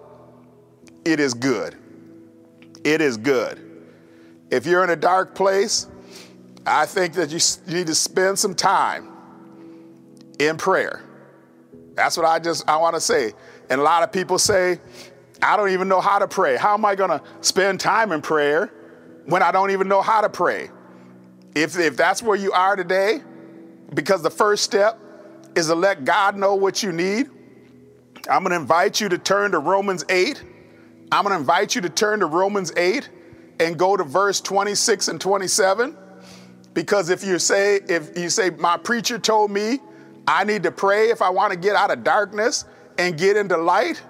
It 1.04 1.20
is 1.20 1.34
good. 1.34 1.76
It 2.84 3.02
is 3.02 3.18
good. 3.18 3.60
If 4.52 4.66
you're 4.66 4.84
in 4.84 4.90
a 4.90 4.96
dark 4.96 5.36
place, 5.36 5.88
I 6.66 6.86
think 6.86 7.14
that 7.16 7.32
you 7.32 7.40
need 7.74 7.88
to 7.88 7.96
spend 7.96 8.38
some 8.38 8.54
time 8.54 9.09
in 10.40 10.58
prayer. 10.58 11.04
That's 11.96 12.18
what 12.18 12.26
I 12.26 12.40
just 12.40 12.68
I 12.68 12.78
want 12.78 12.96
to 12.96 13.02
say. 13.02 13.34
And 13.70 13.80
a 13.80 13.84
lot 13.84 14.04
of 14.04 14.12
people 14.12 14.40
say, 14.40 14.80
I 15.42 15.56
don't 15.56 15.70
even 15.70 15.88
know 15.88 16.02
how 16.02 16.20
to 16.20 16.28
pray. 16.28 16.58
How 16.58 16.74
am 16.74 16.86
I 16.86 16.96
going 16.96 17.12
to 17.12 17.22
spend 17.42 17.80
time 17.80 18.12
in 18.12 18.22
prayer 18.22 18.68
when 19.26 19.44
I 19.44 19.52
don't 19.52 19.72
even 19.72 19.88
know 19.88 20.02
how 20.02 20.22
to 20.22 20.30
pray? 20.30 20.70
If, 21.56 21.78
if 21.78 21.96
that's 21.96 22.22
where 22.24 22.38
you 22.38 22.52
are 22.52 22.76
today, 22.76 23.22
because 23.94 24.22
the 24.22 24.30
first 24.30 24.64
step 24.64 25.00
is 25.56 25.68
to 25.68 25.76
let 25.76 26.06
God 26.06 26.36
know 26.36 26.56
what 26.56 26.82
you 26.82 26.92
need, 26.92 27.30
I'm 28.30 28.44
going 28.44 28.52
to 28.52 28.56
invite 28.56 29.00
you 29.00 29.10
to 29.10 29.18
turn 29.18 29.52
to 29.52 29.60
Romans 29.60 30.04
8 30.10 30.44
I'm 31.12 31.24
going 31.24 31.34
to 31.34 31.40
invite 31.40 31.74
you 31.74 31.82
to 31.82 31.90
turn 31.90 32.20
to 32.20 32.28
Romans 32.28 32.72
8 32.78 33.10
and 33.60 33.78
go 33.78 33.98
to 33.98 34.04
verse 34.04 34.42
26 34.42 35.08
and 35.08 35.20
27 35.20 35.98
because 36.74 37.10
if 37.10 37.24
you 37.24 37.40
say 37.40 37.80
if 37.90 38.18
you 38.18 38.30
say 38.30 38.52
my 38.52 38.78
preacher 38.78 39.18
told 39.18 39.50
me 39.52 39.80
I 40.28 40.44
need 40.44 40.64
to 40.64 40.72
pray 40.72 41.10
if 41.10 41.22
I 41.22 41.30
want 41.30 41.54
to 41.54 41.60
get 41.60 41.76
out 41.76 41.92
of 41.92 42.04
darkness 42.04 42.66
and 42.98 43.18
get 43.18 43.38
into 43.38 43.58
light 43.58 44.02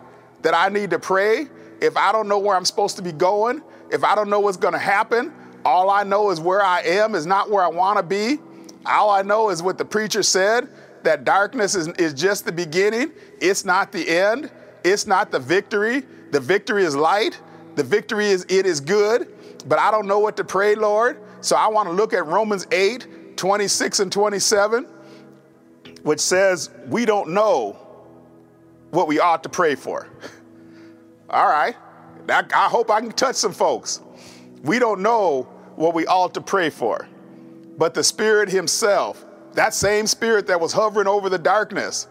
that 0.41 0.53
I 0.53 0.69
need 0.69 0.89
to 0.91 0.99
pray. 0.99 1.47
If 1.81 1.95
I 1.95 2.11
don't 2.11 2.27
know 2.27 2.39
where 2.39 2.55
I'm 2.55 2.65
supposed 2.65 2.97
to 2.97 3.01
be 3.01 3.11
going 3.11 3.61
if 3.91 4.03
I 4.03 4.13
don't 4.13 4.29
know 4.29 4.39
what's 4.39 4.57
going 4.57 4.73
to 4.73 4.79
happen 4.79 5.33
all 5.65 5.89
I 5.89 6.03
know 6.03 6.31
is 6.31 6.39
where 6.39 6.61
I 6.61 6.81
am 6.81 7.15
is 7.15 7.25
not 7.25 7.49
where 7.49 7.63
I 7.63 7.67
want 7.67 7.97
to 7.97 8.03
be. 8.03 8.39
All 8.85 9.09
I 9.09 9.21
know 9.21 9.49
is 9.49 9.61
what 9.61 9.77
the 9.77 9.85
preacher 9.85 10.23
said 10.23 10.69
that 11.03 11.23
darkness 11.23 11.75
is, 11.75 11.87
is 11.89 12.13
just 12.13 12.45
the 12.45 12.51
beginning. 12.51 13.11
It's 13.41 13.65
not 13.65 13.91
the 13.91 14.07
end. 14.07 14.51
It's 14.83 15.05
not 15.05 15.31
the 15.31 15.39
victory. 15.39 16.03
The 16.31 16.39
victory 16.39 16.83
is 16.83 16.95
light. 16.95 17.39
The 17.75 17.83
victory 17.83 18.27
is 18.27 18.45
it 18.49 18.65
is 18.65 18.79
good, 18.79 19.31
but 19.67 19.79
I 19.79 19.91
don't 19.91 20.07
know 20.07 20.19
what 20.19 20.35
to 20.37 20.43
pray, 20.43 20.75
Lord. 20.75 21.19
So 21.41 21.55
I 21.55 21.67
want 21.67 21.87
to 21.87 21.93
look 21.93 22.13
at 22.13 22.25
Romans 22.25 22.67
8, 22.71 23.37
26 23.37 23.99
and 23.99 24.11
27, 24.11 24.87
which 26.03 26.19
says, 26.19 26.69
We 26.87 27.05
don't 27.05 27.29
know 27.29 27.77
what 28.91 29.07
we 29.07 29.19
ought 29.19 29.43
to 29.43 29.49
pray 29.49 29.75
for. 29.75 30.07
All 31.29 31.47
right. 31.47 31.75
I 32.29 32.67
hope 32.69 32.91
I 32.91 33.01
can 33.01 33.11
touch 33.11 33.35
some 33.35 33.53
folks. 33.53 34.01
We 34.63 34.77
don't 34.77 35.01
know 35.01 35.43
what 35.75 35.93
we 35.93 36.05
ought 36.05 36.33
to 36.35 36.41
pray 36.41 36.69
for, 36.69 37.07
but 37.77 37.93
the 37.93 38.03
Spirit 38.03 38.49
Himself, 38.49 39.25
that 39.53 39.73
same 39.73 40.05
Spirit 40.05 40.45
that 40.47 40.59
was 40.59 40.73
hovering 40.73 41.07
over 41.07 41.29
the 41.29 41.39
darkness, 41.39 42.07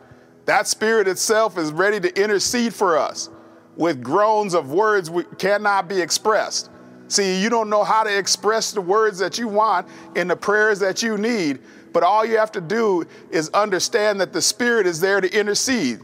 that 0.47 0.66
Spirit 0.66 1.07
itself 1.07 1.59
is 1.59 1.72
ready 1.72 2.01
to 2.01 2.20
intercede 2.20 2.74
for 2.74 2.97
us 2.97 3.28
with 3.76 4.03
groans 4.03 4.55
of 4.55 4.72
words 4.72 5.11
we 5.11 5.24
cannot 5.39 5.89
be 5.89 6.01
expressed. 6.01 6.70
See, 7.07 7.41
you 7.41 7.49
don't 7.49 7.70
know 7.70 7.84
how 7.84 8.03
to 8.03 8.18
express 8.18 8.72
the 8.72 8.80
words 8.80 9.18
that 9.18 9.39
you 9.39 9.49
want 9.49 9.86
in 10.14 10.28
the 10.28 10.36
prayers 10.36 10.78
that 10.80 11.03
you 11.03 11.16
need, 11.16 11.61
but 11.93 12.03
all 12.03 12.24
you 12.24 12.39
have 12.39 12.53
to 12.53 12.61
do 12.61 13.07
is 13.30 13.49
understand 13.51 14.20
that 14.20 14.32
the 14.32 14.43
Spirit 14.43 14.86
is 14.86 15.01
there 15.01 15.20
to 15.20 15.32
intercede. 15.39 16.01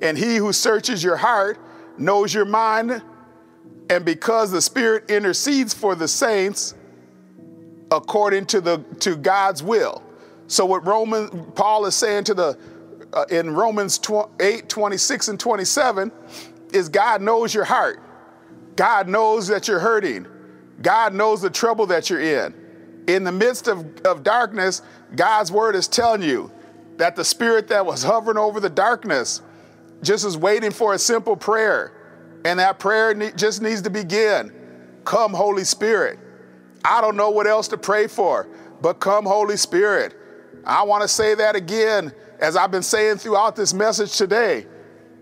And 0.00 0.16
He 0.16 0.36
who 0.36 0.52
searches 0.52 1.02
your 1.02 1.16
heart 1.16 1.58
knows 1.98 2.32
your 2.32 2.44
mind. 2.44 3.02
And 3.90 4.04
because 4.04 4.50
the 4.50 4.62
Spirit 4.62 5.10
intercedes 5.10 5.74
for 5.74 5.94
the 5.94 6.08
saints 6.08 6.74
according 7.90 8.46
to, 8.46 8.60
the, 8.60 8.78
to 9.00 9.16
God's 9.16 9.62
will. 9.62 10.02
So, 10.46 10.64
what 10.64 10.86
Roman 10.86 11.52
Paul 11.52 11.86
is 11.86 11.94
saying 11.94 12.24
to 12.24 12.34
the 12.34 12.58
uh, 13.12 13.24
in 13.30 13.50
Romans 13.50 14.00
8, 14.40 14.68
26 14.68 15.28
and 15.28 15.40
27 15.40 16.12
is 16.72 16.88
God 16.88 17.22
knows 17.22 17.54
your 17.54 17.64
heart. 17.64 18.00
God 18.76 19.08
knows 19.08 19.48
that 19.48 19.68
you're 19.68 19.78
hurting. 19.78 20.26
God 20.82 21.14
knows 21.14 21.42
the 21.42 21.50
trouble 21.50 21.86
that 21.86 22.10
you're 22.10 22.20
in. 22.20 22.54
In 23.08 23.24
the 23.24 23.32
midst 23.32 23.68
of, 23.68 23.98
of 24.02 24.22
darkness, 24.22 24.82
God's 25.14 25.50
word 25.50 25.74
is 25.74 25.88
telling 25.88 26.22
you 26.22 26.50
that 26.96 27.16
the 27.16 27.24
spirit 27.24 27.68
that 27.68 27.84
was 27.86 28.02
hovering 28.02 28.38
over 28.38 28.60
the 28.60 28.68
darkness 28.68 29.42
just 30.02 30.24
is 30.24 30.36
waiting 30.36 30.70
for 30.70 30.94
a 30.94 30.98
simple 30.98 31.36
prayer. 31.36 31.92
And 32.44 32.58
that 32.58 32.78
prayer 32.78 33.14
ne- 33.14 33.32
just 33.32 33.62
needs 33.62 33.82
to 33.82 33.90
begin. 33.90 34.52
Come, 35.04 35.32
Holy 35.32 35.64
Spirit. 35.64 36.18
I 36.84 37.00
don't 37.00 37.16
know 37.16 37.30
what 37.30 37.46
else 37.46 37.68
to 37.68 37.76
pray 37.76 38.06
for, 38.06 38.48
but 38.80 38.94
come, 38.94 39.24
Holy 39.24 39.56
Spirit. 39.56 40.14
I 40.64 40.82
want 40.82 41.02
to 41.02 41.08
say 41.08 41.34
that 41.34 41.56
again, 41.56 42.12
as 42.40 42.56
I've 42.56 42.70
been 42.70 42.82
saying 42.82 43.16
throughout 43.16 43.56
this 43.56 43.74
message 43.74 44.16
today. 44.16 44.66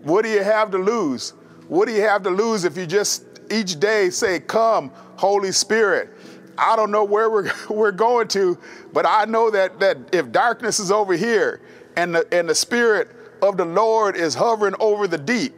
What 0.03 0.23
do 0.23 0.29
you 0.29 0.43
have 0.43 0.71
to 0.71 0.77
lose? 0.77 1.33
What 1.67 1.87
do 1.87 1.93
you 1.93 2.01
have 2.01 2.23
to 2.23 2.29
lose 2.29 2.63
if 2.63 2.77
you 2.77 2.85
just 2.85 3.25
each 3.51 3.79
day 3.79 4.09
say, 4.09 4.39
Come, 4.39 4.91
Holy 5.15 5.51
Spirit? 5.51 6.13
I 6.57 6.75
don't 6.75 6.91
know 6.91 7.03
where 7.03 7.29
we're, 7.29 7.51
we're 7.69 7.91
going 7.91 8.27
to, 8.29 8.57
but 8.93 9.05
I 9.05 9.25
know 9.25 9.51
that, 9.51 9.79
that 9.79 9.97
if 10.13 10.31
darkness 10.31 10.79
is 10.79 10.91
over 10.91 11.13
here 11.13 11.61
and 11.95 12.15
the, 12.15 12.27
and 12.33 12.49
the 12.49 12.55
Spirit 12.55 13.09
of 13.41 13.57
the 13.57 13.65
Lord 13.65 14.15
is 14.15 14.35
hovering 14.35 14.75
over 14.79 15.07
the 15.07 15.17
deep, 15.17 15.53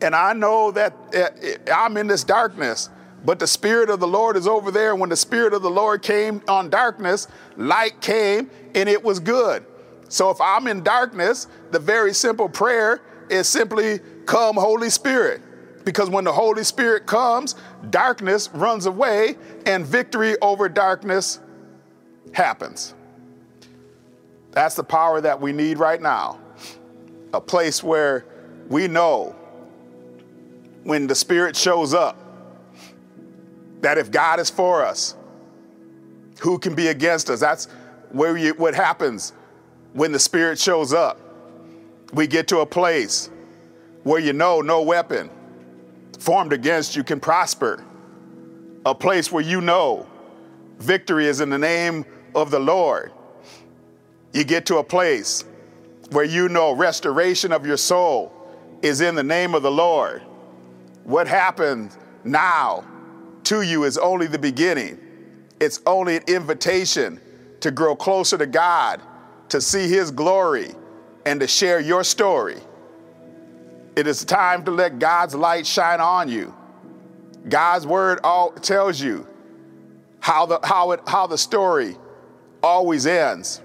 and 0.00 0.14
I 0.14 0.32
know 0.32 0.70
that 0.72 0.94
uh, 1.14 1.72
I'm 1.72 1.96
in 1.96 2.06
this 2.06 2.24
darkness, 2.24 2.90
but 3.24 3.38
the 3.38 3.46
Spirit 3.46 3.88
of 3.88 4.00
the 4.00 4.06
Lord 4.06 4.36
is 4.36 4.46
over 4.46 4.70
there. 4.70 4.94
When 4.94 5.08
the 5.08 5.16
Spirit 5.16 5.54
of 5.54 5.62
the 5.62 5.70
Lord 5.70 6.02
came 6.02 6.42
on 6.46 6.68
darkness, 6.68 7.26
light 7.56 8.00
came 8.00 8.50
and 8.74 8.88
it 8.88 9.02
was 9.02 9.18
good. 9.18 9.64
So 10.08 10.30
if 10.30 10.40
I'm 10.40 10.66
in 10.66 10.82
darkness, 10.82 11.46
the 11.70 11.78
very 11.78 12.12
simple 12.12 12.48
prayer 12.48 13.00
is 13.30 13.48
simply, 13.48 14.00
Come, 14.26 14.56
Holy 14.56 14.90
Spirit. 14.90 15.40
Because 15.84 16.08
when 16.08 16.24
the 16.24 16.32
Holy 16.32 16.64
Spirit 16.64 17.06
comes, 17.06 17.54
darkness 17.90 18.48
runs 18.54 18.86
away 18.86 19.36
and 19.66 19.84
victory 19.84 20.36
over 20.40 20.68
darkness 20.68 21.40
happens. 22.32 22.94
That's 24.52 24.76
the 24.76 24.84
power 24.84 25.20
that 25.20 25.40
we 25.40 25.52
need 25.52 25.78
right 25.78 26.00
now. 26.00 26.38
A 27.32 27.40
place 27.40 27.82
where 27.82 28.24
we 28.68 28.88
know 28.88 29.34
when 30.84 31.06
the 31.06 31.14
Spirit 31.14 31.56
shows 31.56 31.92
up 31.92 32.18
that 33.80 33.98
if 33.98 34.10
God 34.10 34.40
is 34.40 34.48
for 34.48 34.84
us, 34.84 35.16
who 36.40 36.58
can 36.58 36.74
be 36.74 36.88
against 36.88 37.28
us? 37.28 37.40
That's 37.40 37.66
where 38.10 38.36
you, 38.36 38.54
what 38.54 38.74
happens 38.74 39.32
when 39.92 40.12
the 40.12 40.18
Spirit 40.18 40.58
shows 40.58 40.92
up. 40.92 41.20
We 42.12 42.26
get 42.26 42.48
to 42.48 42.60
a 42.60 42.66
place 42.66 43.28
where 44.04 44.20
you 44.20 44.32
know 44.32 44.60
no 44.60 44.82
weapon 44.82 45.30
formed 46.24 46.54
against 46.54 46.96
you 46.96 47.04
can 47.04 47.20
prosper. 47.20 47.84
A 48.86 48.94
place 48.94 49.30
where 49.30 49.44
you 49.44 49.60
know 49.60 50.06
victory 50.78 51.26
is 51.26 51.40
in 51.40 51.50
the 51.50 51.58
name 51.58 52.06
of 52.34 52.50
the 52.50 52.58
Lord. 52.58 53.12
You 54.32 54.42
get 54.44 54.64
to 54.66 54.78
a 54.78 54.84
place 54.84 55.44
where 56.10 56.24
you 56.24 56.48
know 56.48 56.72
restoration 56.72 57.52
of 57.52 57.66
your 57.66 57.76
soul 57.76 58.32
is 58.80 59.02
in 59.02 59.14
the 59.14 59.22
name 59.22 59.54
of 59.54 59.62
the 59.62 59.70
Lord. 59.70 60.22
What 61.04 61.28
happens 61.28 61.98
now 62.24 62.84
to 63.44 63.60
you 63.60 63.84
is 63.84 63.98
only 63.98 64.26
the 64.26 64.38
beginning. 64.38 64.98
It's 65.60 65.80
only 65.86 66.16
an 66.16 66.22
invitation 66.26 67.20
to 67.60 67.70
grow 67.70 67.94
closer 67.94 68.38
to 68.38 68.46
God, 68.46 69.02
to 69.50 69.60
see 69.60 69.88
His 69.88 70.10
glory, 70.10 70.74
and 71.26 71.38
to 71.40 71.46
share 71.46 71.80
your 71.80 72.02
story. 72.02 72.56
It 73.96 74.06
is 74.06 74.24
time 74.24 74.64
to 74.64 74.70
let 74.70 74.98
God's 74.98 75.34
light 75.34 75.66
shine 75.66 76.00
on 76.00 76.28
you. 76.28 76.54
God's 77.48 77.86
word 77.86 78.20
all 78.24 78.52
tells 78.52 79.00
you 79.00 79.26
how 80.20 80.46
the, 80.46 80.58
how, 80.62 80.92
it, 80.92 81.00
how 81.06 81.26
the 81.26 81.38
story 81.38 81.96
always 82.62 83.06
ends. 83.06 83.60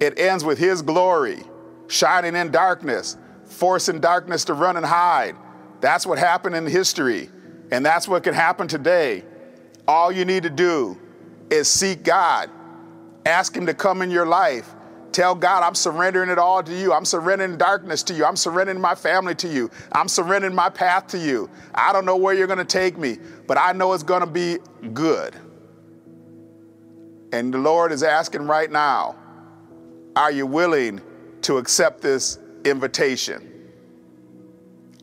It 0.00 0.18
ends 0.18 0.42
with 0.42 0.58
His 0.58 0.82
glory 0.82 1.42
shining 1.88 2.36
in 2.36 2.50
darkness, 2.50 3.16
forcing 3.44 4.00
darkness 4.00 4.44
to 4.46 4.54
run 4.54 4.76
and 4.76 4.86
hide. 4.86 5.36
That's 5.80 6.06
what 6.06 6.18
happened 6.18 6.54
in 6.54 6.66
history, 6.66 7.30
and 7.70 7.84
that's 7.84 8.08
what 8.08 8.22
can 8.22 8.34
happen 8.34 8.68
today. 8.68 9.24
All 9.86 10.12
you 10.12 10.24
need 10.24 10.42
to 10.42 10.50
do 10.50 10.98
is 11.50 11.68
seek 11.68 12.02
God, 12.02 12.50
ask 13.24 13.56
Him 13.56 13.66
to 13.66 13.74
come 13.74 14.02
in 14.02 14.10
your 14.10 14.26
life, 14.26 14.74
Tell 15.12 15.34
God, 15.34 15.62
I'm 15.62 15.74
surrendering 15.74 16.30
it 16.30 16.38
all 16.38 16.62
to 16.62 16.74
you. 16.74 16.92
I'm 16.92 17.04
surrendering 17.04 17.56
darkness 17.56 18.02
to 18.04 18.14
you. 18.14 18.24
I'm 18.24 18.36
surrendering 18.36 18.80
my 18.80 18.94
family 18.94 19.34
to 19.36 19.48
you. 19.48 19.70
I'm 19.92 20.08
surrendering 20.08 20.54
my 20.54 20.68
path 20.68 21.08
to 21.08 21.18
you. 21.18 21.50
I 21.74 21.92
don't 21.92 22.04
know 22.04 22.16
where 22.16 22.34
you're 22.34 22.46
going 22.46 22.58
to 22.58 22.64
take 22.64 22.98
me, 22.98 23.18
but 23.46 23.58
I 23.58 23.72
know 23.72 23.92
it's 23.94 24.02
going 24.02 24.20
to 24.20 24.26
be 24.26 24.58
good. 24.92 25.34
And 27.32 27.52
the 27.52 27.58
Lord 27.58 27.92
is 27.92 28.02
asking 28.02 28.46
right 28.46 28.70
now 28.70 29.16
are 30.16 30.32
you 30.32 30.46
willing 30.46 31.00
to 31.42 31.58
accept 31.58 32.00
this 32.00 32.38
invitation? 32.64 33.70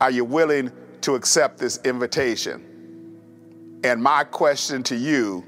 Are 0.00 0.10
you 0.10 0.24
willing 0.24 0.70
to 1.02 1.14
accept 1.14 1.58
this 1.58 1.78
invitation? 1.84 2.64
And 3.82 4.02
my 4.02 4.24
question 4.24 4.82
to 4.84 4.96
you 4.96 5.44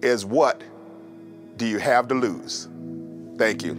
is 0.00 0.24
what 0.24 0.62
do 1.56 1.66
you 1.66 1.78
have 1.78 2.08
to 2.08 2.14
lose? 2.14 2.67
Thank 3.38 3.62
you. 3.62 3.74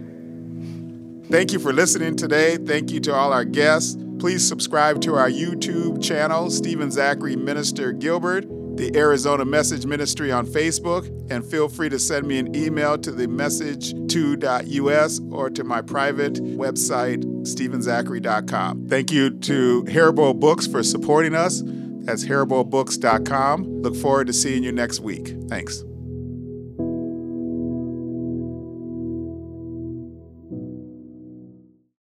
Thank 1.30 1.52
you 1.52 1.60
for 1.60 1.72
listening 1.72 2.16
today. 2.16 2.56
Thank 2.56 2.90
you 2.90 2.98
to 3.00 3.14
all 3.14 3.32
our 3.32 3.44
guests. 3.44 3.96
Please 4.18 4.46
subscribe 4.46 5.00
to 5.02 5.14
our 5.14 5.30
YouTube 5.30 6.02
channel, 6.02 6.50
Stephen 6.50 6.90
Zachary 6.90 7.36
Minister 7.36 7.92
Gilbert, 7.92 8.46
the 8.76 8.90
Arizona 8.96 9.44
Message 9.44 9.86
Ministry 9.86 10.32
on 10.32 10.46
Facebook, 10.46 11.06
and 11.30 11.44
feel 11.44 11.68
free 11.68 11.88
to 11.88 11.98
send 11.98 12.26
me 12.26 12.38
an 12.38 12.54
email 12.54 12.98
to 12.98 13.12
the 13.12 13.26
message2.us 13.26 15.20
or 15.30 15.50
to 15.50 15.64
my 15.64 15.80
private 15.80 16.34
website, 16.34 17.24
stephenzachary.com. 17.44 18.88
Thank 18.88 19.12
you 19.12 19.30
to 19.30 19.84
Haribo 19.84 20.38
Books 20.38 20.66
for 20.66 20.82
supporting 20.82 21.34
us. 21.34 21.62
That's 21.64 22.24
haribobooks.com. 22.24 23.82
Look 23.82 23.94
forward 23.96 24.26
to 24.26 24.32
seeing 24.32 24.64
you 24.64 24.72
next 24.72 25.00
week. 25.00 25.34
Thanks. 25.48 25.84